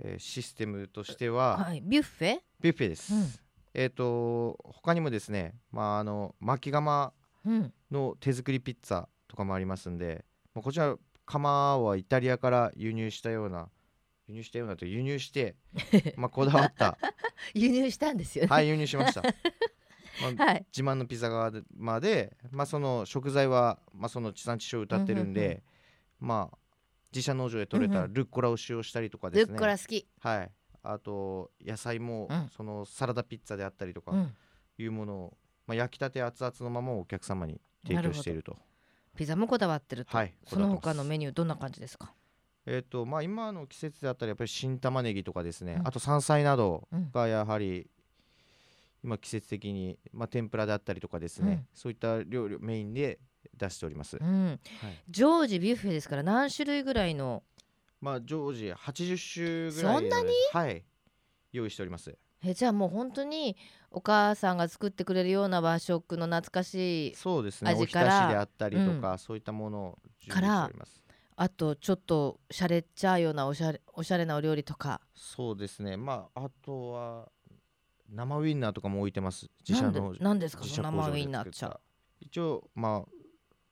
[0.00, 2.38] えー、システムとしては、はい、ビュッフェ？
[2.60, 3.26] ビュッフェです、うん、
[3.74, 7.12] えっ、ー、と他にもですね、まあ、あの巻き窯
[7.90, 10.24] の手作りピッツァとかもありますんで、
[10.54, 13.68] まあ、こちら窯はイタリアから輸入したような
[14.28, 15.56] 輸入したようなと輸入して
[16.16, 16.96] まあこだわった。
[17.54, 19.22] 輸入したんですよ、ね、はい輸入しました
[20.22, 25.62] まあ、はい、自慢のピザ窯まで、まあ、その食材は、まあ、その地産地消を歌ってるんで、うんうんうん、
[26.28, 26.56] まあ
[27.14, 30.06] 自社農場で採れたルッコラを使用したりとかですね、ルッコラ好き。
[30.20, 30.50] はい。
[30.82, 34.12] あと野菜も、うん、そのサラダピッツァであったりとか
[34.78, 38.56] いうものを、まあ、焼きたて熱々のままお客様に提供していると。
[39.14, 42.14] ピザもこだわってると、はい、その他のメニューどんな感じですか？
[42.64, 47.90] えーとまあ、今の季節であったらやっぱり新玉ねぎとかですね、うん、あと山菜などがやはり
[49.02, 53.18] 今季節的に、まあ、天ぷらであったりとかですね、うん、そういった料理をメインで
[53.56, 54.46] 出しております、うん。
[54.46, 54.58] はい、
[55.08, 57.42] 常時ビュッフェですから何種類ぐらいの？
[58.00, 60.30] まあ常時80種ぐらいそんなに？
[60.52, 60.84] はい。
[61.52, 62.16] 用意しております。
[62.44, 63.56] えじゃあもう本当に
[63.90, 67.74] お母さんが作ってくれるような和食の懐かしいそうですね。
[67.76, 71.04] おひたしであったりとか、うん、そういったものを準備しております。
[71.36, 75.00] あとちょっとしゃれっちゃうようなおしゃれおしゃれなお料理とか。
[75.14, 75.96] そうですね。
[75.96, 77.28] まああとは
[78.12, 79.48] 生ウインナーとかも置いてます。
[79.66, 81.80] 自社の何ですか生ウインナーちゃ
[82.20, 83.10] 一応まあ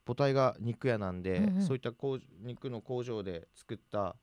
[0.07, 1.93] 母体が肉屋なんで、うんうん、そういった
[2.41, 4.17] 肉の工場で作った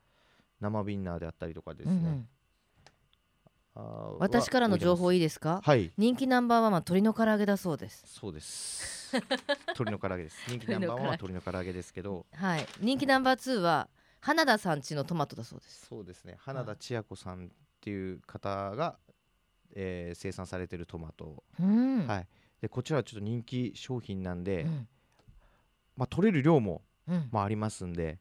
[0.59, 2.27] 生ウインナーであったりとかですね、うん
[3.75, 5.61] うん、私からの情報いいですか？
[5.63, 5.91] はい。
[5.97, 8.03] 人気ナンバーワンは鶏の唐揚げだそうです。
[8.07, 9.15] そうです。
[9.77, 10.37] 鶏の唐揚げです。
[10.49, 11.73] 人気ナンバーワンは鶏の唐揚げ。
[11.73, 12.25] ですけど。
[12.33, 12.67] はい。
[12.81, 13.87] 人気ナンバーツーは
[14.19, 15.85] 花田さんちのトマトだそうです。
[15.85, 16.37] そうですね。
[16.39, 17.49] 花田千秋子さんっ
[17.79, 18.97] ていう方が、
[19.75, 22.27] えー生産されてるトマト、うん、はい。
[22.61, 24.87] でこちらはちょっと人気商品なんで、うん。
[25.95, 27.29] まあ取れる量もうん。
[27.31, 28.19] まあありますんで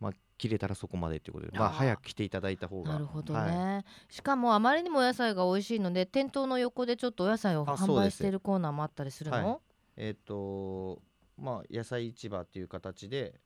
[0.00, 3.50] まあ切れたらそこまでということでまあ早く来ていただいた方がなるほどはい。
[3.50, 9.58] ね、しかもあまりにもお野菜が美味しいので店頭の横でちょっとお野菜を販売しているコーナーもあったりするの、はい。
[9.96, 11.02] えっ、と
[11.36, 13.40] まあ野菜市場っていう形で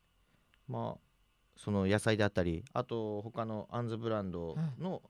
[0.68, 1.12] まあ
[1.56, 5.02] その野菜であったりあと他のアンズブランドの、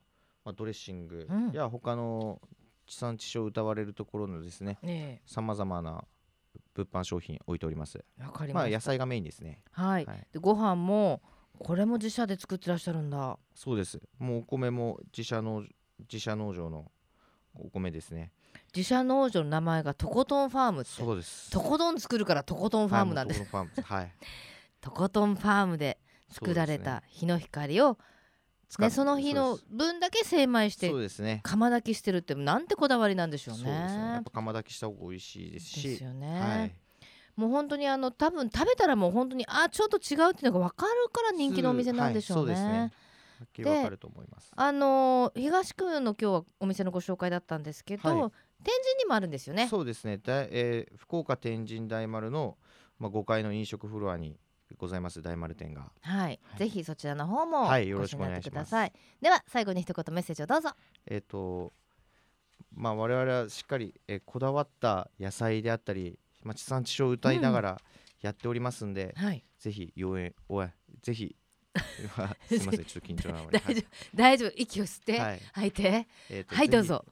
[0.44, 1.50] まあ、ドレッシングうん。
[1.52, 2.40] や他の
[2.86, 6.04] 地産地消を歌われるところのですねねさまざまな
[6.74, 8.04] 物販商品置いております。
[8.18, 9.62] えわかりまあ野菜がメインですね。
[9.70, 10.26] はい、はい。
[10.32, 11.22] でご飯も
[11.58, 13.38] これも自社で作ってらっしゃるんだ。
[13.54, 14.00] そうです。
[14.18, 15.64] もうお米も自社農
[16.00, 16.90] 自社農場の
[17.54, 18.32] お米ですね。
[18.74, 20.90] 自社農場の名前がとことんファームって。
[20.90, 21.50] そうです。
[21.50, 25.78] とことん作るからとことんファームなんです、とことんファーム。
[25.78, 25.98] で
[26.30, 27.98] 作られた日の光を
[28.78, 31.40] ね、その日の分だけ精米してそうですね。
[31.42, 33.62] 釜炊きしてるってなんてこだわりなんでしょうね。
[33.64, 34.02] そうですね。
[34.02, 35.88] やっぱ釜炊きした方が美味しいですし。
[35.88, 36.40] ですよね。
[36.40, 36.74] はい。
[37.36, 42.52] もう本当にあの多分食べたらもう本当にあちょっと違うっていうのが分かるから人気のお店なんでしょうね。
[42.52, 42.92] はいそうですね。
[43.40, 44.50] はっきりわかると思います。
[44.54, 48.18] あのー東区の今日はお店のご紹介だったんですけど、はい。
[48.18, 49.68] 天神にもあるんですよね。
[49.68, 50.18] そうですね。
[50.18, 52.56] だい、えー福岡天神大丸の、
[52.98, 54.38] まあ、5階の飲食フロアに
[54.78, 55.90] ございます大丸店が。
[56.00, 56.40] はい、はい。
[56.58, 58.70] ぜひそちらの方もはいよろしくお願いします。
[59.20, 60.70] では最後に一言メッセージをどうぞ。
[61.06, 61.72] えっ、と
[62.74, 67.80] まあ我々はしっかり、えーこだわった野菜であったり、まあ、地産地消を歌いながら
[68.20, 70.68] やっておりますんで、はい、ぜひ応援おい
[71.02, 71.36] ぜひ
[72.48, 76.06] すいませんちょっと緊張なので大丈夫、大丈夫息を吸って、はい、吐いて。
[76.30, 77.04] えーはいどうぞ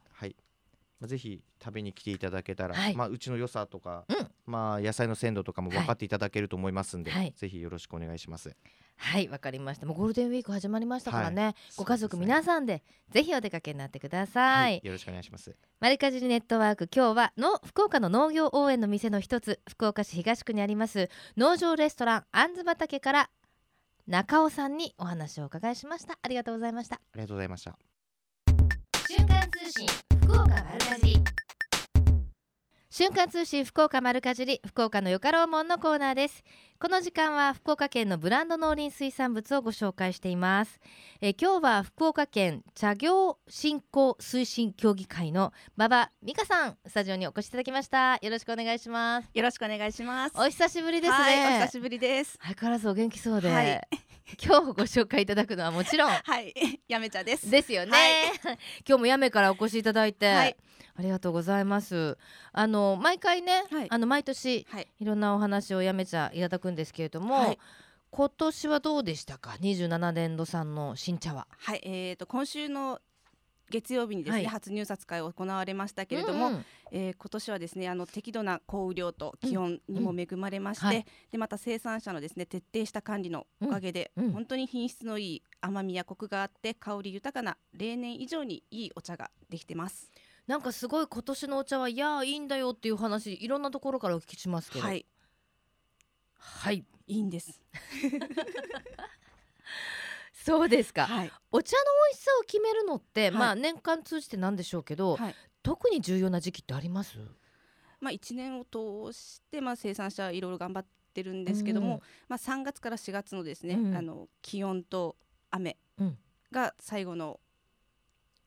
[1.06, 8.54] ぜひ食べに来ていただけたら、はいまあ、うちの良さとか、うんまあ、野菜の鮮度とかも分かっていただけると思いますんで、はいぜひよろしくお願いします。
[8.96, 9.86] はい、わかりました。
[9.86, 11.42] もうゴールデンウィーク始まりましたからね。
[11.42, 14.40] はいご家族皆さんでぜひお出かけになってくださ。
[14.40, 15.56] はいい、よろしくお願いします。
[15.80, 23.30] マリカジリネットワーク今日はの福岡の農業応援の店の一つ福岡市東区にあります農場レストランあんず畑から
[24.06, 27.89] 中尾さんにお話をお伺いしましたありがとうございましたありがとうございました。
[29.62, 29.86] 瞬間通信
[30.22, 31.24] 福岡丸かじり。
[32.88, 36.42] 瞬間通信福岡丸かじり福岡のよかろうもんのコーナーです。
[36.78, 40.80] この時間は福岡県のブランド農林水産物をご紹介しています。
[41.20, 48.16] えー今日は福岡県茶業振興推進協議会の馬場美香さんスタジオにお越しいただきました。
[48.16, 49.28] よろしくお願いします。
[49.34, 50.32] よろしくお願いします。
[50.36, 51.18] お久しぶりですね。
[51.18, 52.38] はい、お久しぶりです。
[52.40, 54.09] 相変わらずお元気そうで、はい
[54.42, 56.10] 今日ご紹介いただくのはもちろん。
[56.10, 56.54] はい、
[56.88, 57.50] やめちゃです。
[57.50, 58.58] ですよね、はい。
[58.86, 60.56] 今日もやめからお越しいただいて、はい。
[60.96, 62.18] ありがとうございます。
[62.52, 63.86] あの毎回ね、はい。
[63.90, 67.58] あの毎年はい、いろんなお話をやめちゃいただくんですけれども、はい。
[68.10, 71.46] 今年はどうでしたか？27年度産の新茶は。
[71.58, 73.00] はい、えっ、と今週の
[73.70, 74.46] 月曜日にですね、はい。
[74.46, 76.64] 初入札会を行われましたけれども、うんうん。
[76.92, 81.06] えー今年はですねあの適度な降雨量と気温にも恵まれまして、うんはい。
[81.30, 84.32] でまた生産者のですね徹底した管理のおかげで、うんうん。
[84.32, 90.10] 本当に品質のいい甘みやコクがあって香り豊かな例年以上にいいお茶ができてます。
[90.46, 94.84] なんかすごい今年のお茶はいやーいいんだよっていう話いろんなところからお聞きしますけど。
[94.84, 95.06] はい、
[96.34, 96.84] はい。
[97.06, 97.60] いいんです。
[100.44, 103.30] そうですか、はい、お茶の美味しさを決めるのって、はい。
[103.32, 105.34] まあ年間通じてなんでしょうけど、はい。
[105.62, 107.18] 特に重要な時期ってあります？
[108.00, 113.94] まあ、1年を通して、まあ、生産者いろいろ頑張ってるんですけども、うんまあ、3月から4月のですね、うん。
[113.94, 115.16] あの気温と
[115.50, 116.18] 雨うん。
[116.50, 117.38] が最後の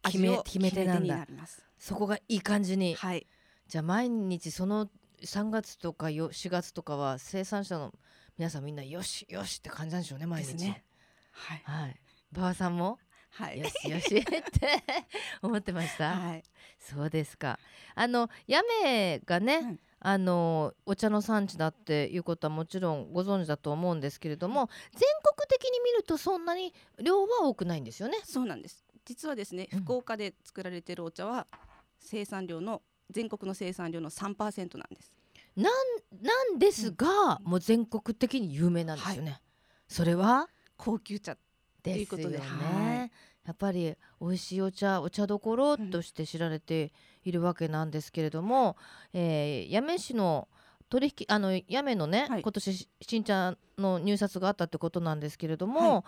[0.04, 1.02] 決め決め手なんだ。
[1.02, 1.64] になります。
[1.78, 2.96] そこがいい感じに。
[2.96, 3.28] はい、
[3.68, 4.90] じゃあ毎日その
[5.22, 7.94] 3月とかよ4月とかは生産者の
[8.38, 10.56] 皆さんみんなよしよしって感じなんでしょうね毎日。
[10.56, 10.84] ね。
[11.34, 12.00] はい、はい。
[12.32, 12.98] 馬場さんも？
[13.32, 14.42] はい、よしよしって
[15.42, 16.44] 思ってました、はい、
[16.78, 17.58] そうですか。
[17.96, 19.80] あの八女がね、うん。
[20.06, 28.20] あのお茶の産地だっていうことはもちろんご存知だと思うんですけれども全国的に見るとそんなに量は多くないんですよね？
[28.24, 28.86] そうなんです。
[29.06, 29.80] 実はですね、うん。
[29.80, 31.48] 福岡で作られているお茶は
[32.00, 35.12] 生産量の全国の生産量の3%なんです。
[35.56, 35.70] な
[36.44, 39.42] んですが、もう全国的に有名なんですよね。
[39.88, 40.48] それは？
[40.78, 41.38] 高級茶
[41.82, 43.12] ということでね。
[43.46, 46.94] やっぱり美味しいお茶お茶どころとして知られて
[47.26, 48.78] いるわけなんですけれども、
[49.12, 50.48] えー八女市の
[50.90, 52.42] 取引あの八女のね、はい。
[52.42, 56.06] 今年新茶の入札があったってことなんですけれども、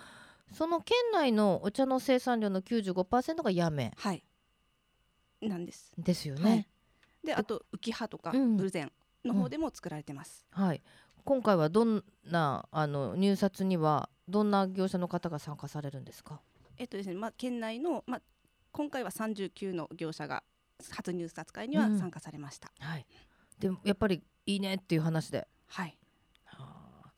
[0.53, 3.91] その県内のお茶の生産量の95%が八女。
[3.97, 4.23] はい、
[5.41, 5.91] なんです。
[5.97, 6.49] ですよね。
[6.49, 6.67] はい、
[7.23, 8.91] であと浮葉とかブルゼン
[9.25, 10.45] の方でも作られてます。
[10.55, 10.81] うんうん、はい。
[11.23, 16.41] 今回はどんなあの入札にはどんな業者の方が参加されるんですか？
[16.77, 18.21] えっとですね、まあ県内のまあ
[18.71, 20.43] 今回は39の業者が
[20.91, 22.71] 初入札会には参加されました。
[22.81, 23.05] うん、はい。
[23.59, 25.47] でもやっぱりいいねっていう話で。
[25.67, 25.97] はい。
[26.45, 26.67] は
[27.05, 27.11] あ、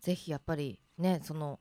[0.00, 1.60] ぜひやっぱりねその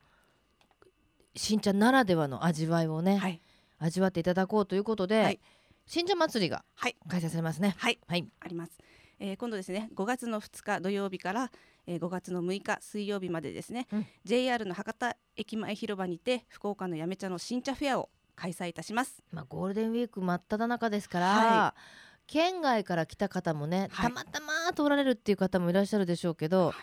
[1.36, 3.42] 新茶ならではの味わいをね、はい、
[3.80, 5.40] 味わっていただこうということで、はい、
[5.86, 6.64] 新茶祭りが
[7.08, 7.76] 開催されますね。
[7.78, 8.72] はい、はい、あります。
[9.20, 11.52] えー、今度ですね5月の2日土曜日から、
[11.86, 19.22] えー、5月の6日水曜日までですね、うん、JR の博多駅前広場にて福岡のやめ茶の新茶フェアを開催いたします。
[19.32, 21.80] まあゴールデンウィーク真っ只中ですから、はい、
[22.26, 26.76] 県外から来た方もね、はい、たまたま通られるっていう方もいらっしゃるでしょうけど、はい、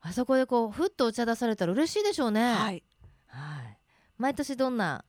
[0.00, 2.54] あそこでこうふっとお茶出されたら嬉しいでしょうね。
[2.54, 2.82] はい。
[3.26, 3.78] はい。
[4.16, 5.04] 毎年どんな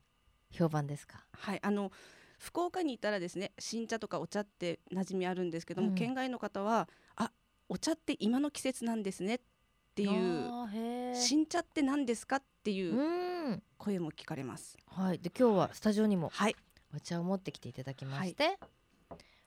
[0.50, 1.24] 評判ですか？
[1.32, 1.60] はい。
[1.62, 1.90] あの
[2.38, 7.30] 福岡にいたらですね新茶とかお茶って馴染みあるんですけども、うん、県外の方はあ
[7.72, 9.40] お茶って今の季節なんですねっ
[9.94, 14.76] ていう新茶って何ですかっていう声も聞かれます。
[14.86, 16.32] はい、で今日はスタジオにも
[16.92, 18.58] お茶を持ってきていただきまして、はい、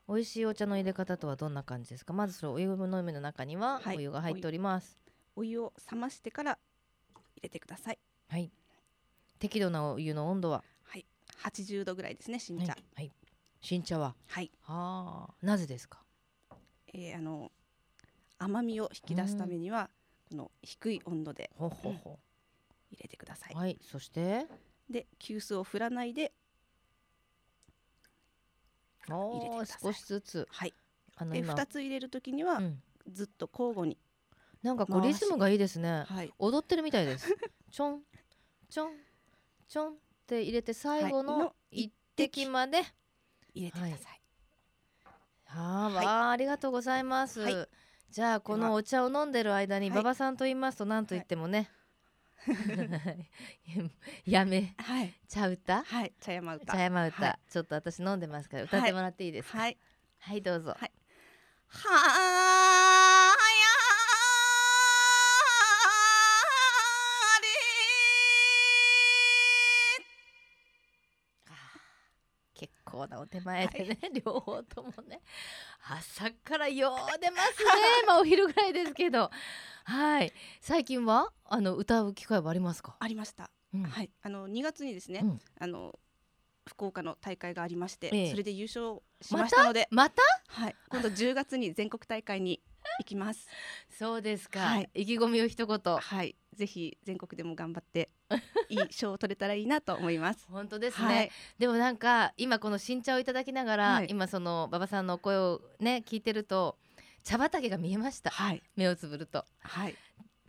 [0.08, 2.14] 美味しいお茶の入れ方とはどんな感じですか？
[2.14, 4.98] まずそのお湯のみの中にはお湯が入っております。
[5.36, 6.58] はい、お湯を冷ましてから
[7.12, 7.98] 入れてください。
[8.30, 8.50] はい。
[9.38, 10.64] 適度なお湯の温度は
[11.42, 13.12] ？80度ぐらいですね新茶、はい、はい、
[13.60, 14.14] 新茶は？
[14.28, 14.50] はい。
[14.62, 15.34] はあ。
[15.42, 15.98] なぜですか、
[16.94, 17.52] えー、あの
[18.44, 19.88] 甘みを引き出すためには
[20.30, 22.18] この低い温度でほほほ
[22.90, 23.54] 入れてください。
[23.54, 24.46] はいそして？
[24.90, 26.32] で急須を振らないで
[29.08, 29.80] 入れてください。
[29.82, 30.46] 少しずつ。
[30.50, 30.74] はい。
[31.16, 33.96] あので2つ入れるときには、うん、ずっと交互に
[34.62, 37.34] なんかこうリズムがいいですね、はい、踊ってるみたいです。
[37.70, 38.02] ちょん
[38.68, 38.92] ちょん
[39.68, 42.82] ちょんって入れて最後の一滴まで。
[43.54, 44.20] 入れてください。
[45.46, 47.68] はあ、はい、あありがとうございます。
[48.14, 51.68] はい、じゃあこのお茶を飲んでる間に馬場さんと言いますと何と言ってもね、
[54.24, 59.58] やめ、はい、茶歌、はい、茶山歌、茶山歌、はい、ちょっと私飲んでますから歌ってもらっていいですか？
[59.58, 59.78] はい、
[60.20, 60.76] はい、どうぞ。
[60.78, 60.92] はい、
[72.62, 72.90] はあ。
[72.90, 75.20] 構なお手前でね、はい、両方ともね
[75.88, 77.70] 朝からよう出ますね。
[78.06, 79.30] まあお昼ぐらいですけど。
[79.84, 80.32] はい。
[80.60, 82.96] 最近はあの歌う機会はありますか？
[82.98, 84.10] ありました、うん、はい。
[84.22, 85.98] あの2月にですね、うん、あの
[86.66, 90.22] 福岡の大会がありまして、ええ、それで優勝しましたのでまた？
[90.48, 90.76] はい。
[90.88, 92.62] 今度10月に全国大会に
[93.00, 93.48] 行きます。
[93.90, 95.96] そうですか、はい、意気込みを一言。
[95.96, 96.36] はい。
[96.54, 98.10] ぜひ全国でも頑張って
[98.68, 100.46] いい賞を取れたらいいなと思います。
[100.50, 106.76] 本当ですね、はい、でもなんか今この新茶をいただきながら、はい、今その馬場さんの声をね聞いてると
[107.22, 109.94] 茶畑が見えました、はい、目をつぶると、はい、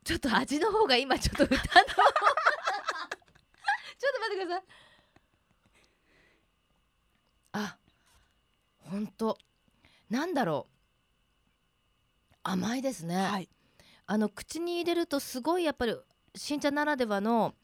[0.03, 1.87] ちょっと味の方が今ちょっと歌の ちょっ
[4.13, 4.63] と待ってください。
[7.53, 7.77] あ
[8.79, 9.37] 本当。
[10.09, 10.75] なんだろう。
[12.45, 13.49] 甘いですね、はい、
[14.05, 15.95] あの口に入れるとすごいやっぱり
[16.35, 17.55] 新茶ならではの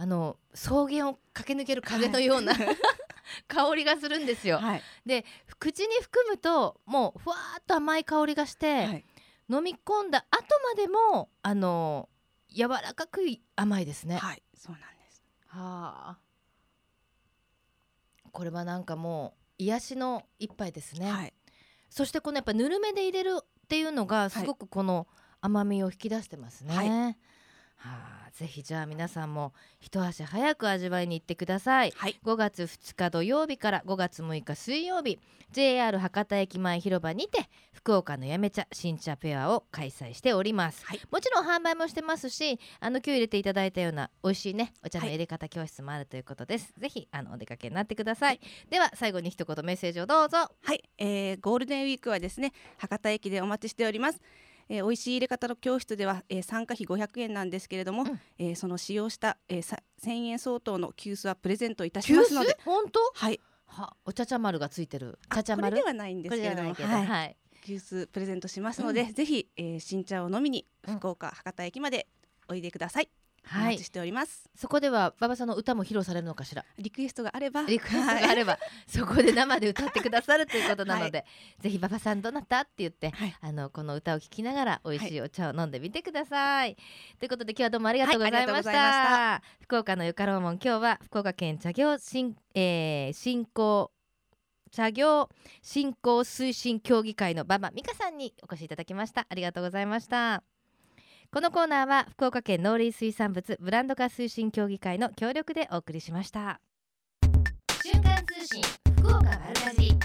[0.00, 2.76] あの草原を駆け抜ける風のような、はい、
[3.46, 4.56] 香りがするんですよ。
[4.56, 5.26] はい、で
[5.58, 9.04] 口に含むともうふわっと甘い香りがして、はい、
[9.50, 12.08] 飲み込んだ後までもあの
[12.48, 13.20] 柔らかく
[13.56, 14.16] 甘いですね。
[14.16, 15.22] はい、そうなんです。
[15.48, 16.18] はあ。
[18.32, 21.12] これはなんかもう癒しの一杯ですね。
[21.12, 21.34] はい、
[21.90, 25.06] そしてこのやっぱぬるめで入れるっていうのがすごくこの
[25.42, 26.74] 甘みを引き出してますね。
[26.74, 27.16] はい、
[27.82, 35.18] はあ、ぜひじゃあ皆さんも一足早く味わいに行ってください、はい、5月2日土曜日から5月6日水曜日
[35.50, 50.38] JR 博多駅前広場にて福岡のやめ茶新茶ペアを開催しております、はい、もちろん販売もしてますしあの今日入れていただいたような美味しいねお茶の入れ方教室もあるということです、はい、ぜひあのお出かけになってください、はい、では最後に一言メッセージをどうぞ。
[50.38, 54.20] はい、えー、ゴールデンウィークはですね博多駅でお待ちしております
[54.72, 63.00] えー、美味しい入れ方の教室では、えー、参加費500円なんですけれども、うん、えー、その使用した、えー、1000円相当の急須はプレゼントいたしますので本当？
[63.12, 63.40] はい。
[63.66, 65.18] はお茶茶丸がついてる？
[65.34, 65.76] 茶茶丸？
[65.76, 72.06] ではないんですけれどもはい、はい、急須プレゼントしますので、うん、ぜひ、えー、新茶を飲みに福岡、博多駅まで
[72.48, 73.04] おいでください。
[73.04, 73.10] はい、
[73.52, 74.48] お待ちしております。
[74.54, 76.64] そこでは馬場さんの歌も披露されるのかしら？
[76.78, 81.24] リクエストがあれば、リクエストがあれば、 そこで生で歌ってくださるということなので、は
[81.60, 86.76] い、ぜひ馬場さんどなたって言って、はい、あのこの歌を聴きながら美味しいお茶を飲んでみてください。
[87.18, 89.42] ということで今日はどうもありがとうございました。
[89.60, 93.92] 福岡のよかろうもん今日は福岡県茶業新、えー、振興
[94.70, 95.28] 茶業
[95.62, 100.42] 振興推進協議会の馬場美香さんにお越しいただきましたありがとうございました
[101.32, 106.60] このコーナーは福岡県農林水産物ブランド化推進協議会の協力でお送りしました。
[107.84, 108.62] 瞬間通信
[108.98, 109.98] 福岡丸かじり。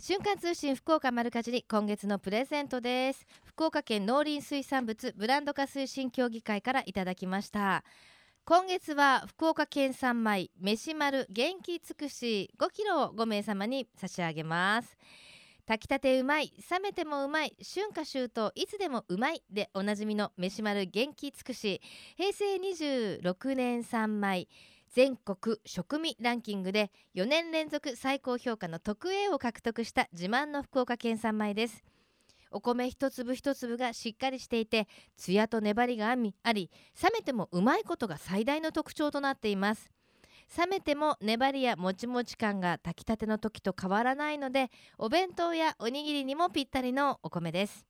[0.00, 3.26] 瞬間通信福岡丸かじり今月のプレゼントです。
[3.44, 7.82] 福岡県農林水産物ブランド化推進協議会からいただきました。
[8.44, 14.96] 今月は福岡県産米飯丸元気尽くし5キロを5名様に差し上げます
[15.68, 21.82] 炊きたてうまい冷めてもうまい春夏秋冬いつでもうまいでおなじみの飯丸元気尽くし
[22.16, 24.48] 平成26年産米
[24.88, 31.84] 全国食味ランキングで4年連続最高評価の特 A を獲得した自慢の福岡県産米です。
[32.50, 34.88] お米一粒一粒がしっかりしていて
[35.18, 36.70] ツヤと粘りがあり
[37.02, 39.90] 冷めてもうまいことが最大の特徴となっています。
[40.56, 47.86] 冷めても粘りやもちもち感が炊きたての時と変わらないのでお弁当やおにぎりにもぴったりのお米です。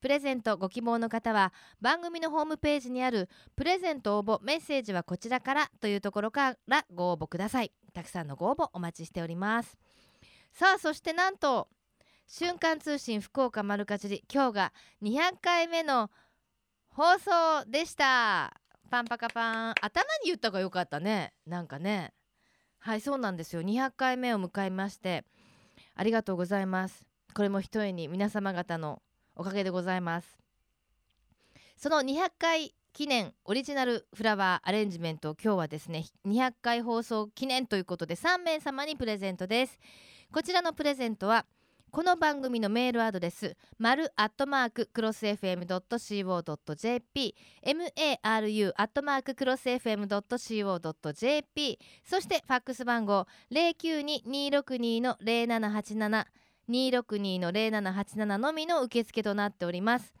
[0.00, 7.72] プレゼントご希望の方は番組のホームページにあるプレゼント応募メッセージはこちらからというところからご応募ください。
[7.92, 9.78] たくさんのご応募お待ちしております。
[10.52, 11.68] さあそしてなんと
[12.26, 14.72] 瞬間通信福岡丸かじり今日が
[15.02, 16.10] 200回目の
[16.88, 18.61] 放送でした。
[18.92, 19.74] パンパカパン。
[19.80, 21.32] 頭に言った方がよかったね。
[21.46, 22.12] なんかね。
[22.78, 23.62] はいそうなんですよ。
[23.62, 25.24] 200回目を迎えまして
[25.94, 27.02] ありがとうございます。
[27.32, 29.00] これもひとえに皆様方の
[29.34, 30.36] おかげでございます。
[31.78, 39.80] その200回記念オリジナルフラワーアレンジメントを今日はですね200回放送記念ということで3名様にプレゼントです。
[40.30, 41.46] こちらのプレゼントは
[41.94, 47.34] この番組のメールアドレス丸アットマーククロス FM.co.jp
[48.24, 56.24] maru アットマーククロス FM.co.jp そしてファックス番号092-262の0787
[56.70, 60.14] 262の0787のみの受付となっております。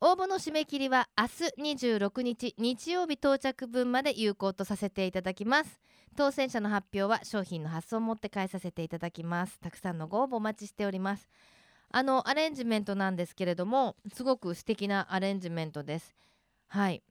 [0.00, 1.26] 応募の締め切りは明
[1.66, 5.80] 日26日日曜日到着分まで有効とさせていただきます。
[6.16, 9.58] 当選者の発表は商品の発送を持って返させていただきます。
[9.58, 11.28] たくさんのご応募お待ちしております。
[11.90, 16.14] あのアレンジメントなんですけれどもすごく素敵なアレンジメントです。
[16.68, 17.02] はい。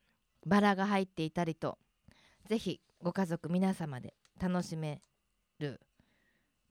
[0.46, 1.78] バラが入っていたりと
[2.48, 5.02] ぜひご家族皆様で楽しめ
[5.60, 5.82] る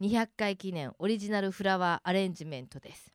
[0.00, 3.12] 200回記念オリジナルフラワーアレンジメントです。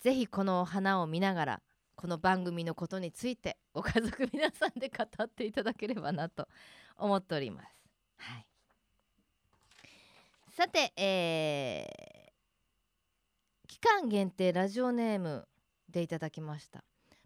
[0.00, 1.62] ぜひこの花を見ながら
[1.96, 6.46] この番組のことについてご家族皆さんで語っていただければなと
[6.98, 7.68] 思っております。
[8.18, 8.46] はい、
[10.52, 15.48] さて、えー、期間限定ラジオネーム
[15.88, 16.84] でいただきました。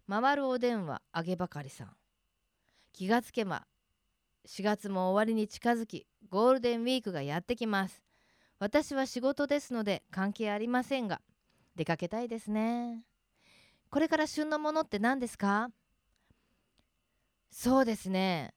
[0.09, 1.95] 回るお電話あげばかりさん。
[2.93, 3.67] 気がつけば
[4.47, 8.01] 4月も終わりに近づきゴールデンウィークがやってきます。
[8.57, 11.19] 私は仕事ですので関係ありませんが
[11.75, 13.10] 出かけたいですね。
[13.91, 15.69] これから旬のものって何ですか？
[17.51, 18.53] そうですね。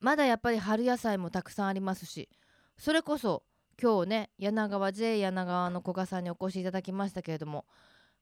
[0.00, 2.28] まだやっぱり春野菜もたくさんありますし
[2.76, 3.42] それこそ
[3.82, 7.64] 今日ね柳川 J 柳川の古賀さんにお越しいただきましたけれども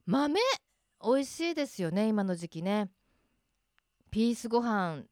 [0.07, 0.41] 豆
[1.03, 2.89] 美味しいですよね今の時期ね。
[4.13, 5.03] ピースご飯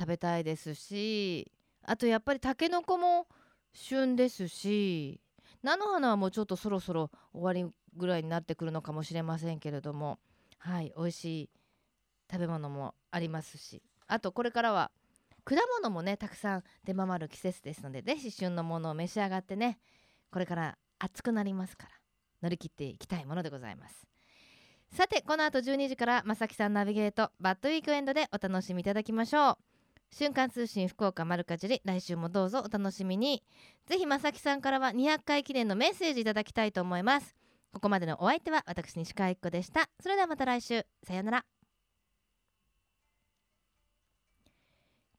[0.00, 1.52] 食べたいですし
[1.84, 3.26] あとやっぱりたけのこも
[3.74, 5.20] 旬ですし
[5.62, 10.18] 菜の花はもうちょっとそろそろ終わりぐらいになってくるのかもしれませんけれども
[10.66, 11.50] はい美味しい
[12.28, 13.84] 食べ物もありますし。
[14.08, 14.90] あとこれからは
[15.44, 19.78] 果物もねたくさん出回る季節ですので是非旬のものを召し上がってね
[20.32, 21.90] これから暑くなりますから
[22.42, 24.08] 乗り切っていきたいものでございます。
[24.90, 29.56] さてこの後12時からまさきさんナビゲートバッドウィークエンドでお楽しみいただきましょう。
[30.10, 33.44] 瞬間通信福岡丸かじり来週もどうぞお楽しみに。
[33.86, 37.36] ぜひまさきさんからは200回記念のメッセージいただきたいと思います。
[37.76, 39.90] ここまでのお相手は私西川一子でした。
[40.00, 40.86] それではまた来週。
[41.06, 41.44] さようなら。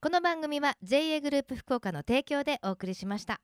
[0.01, 3.41] この番組は JA グループ福岡の提供でお送りしました。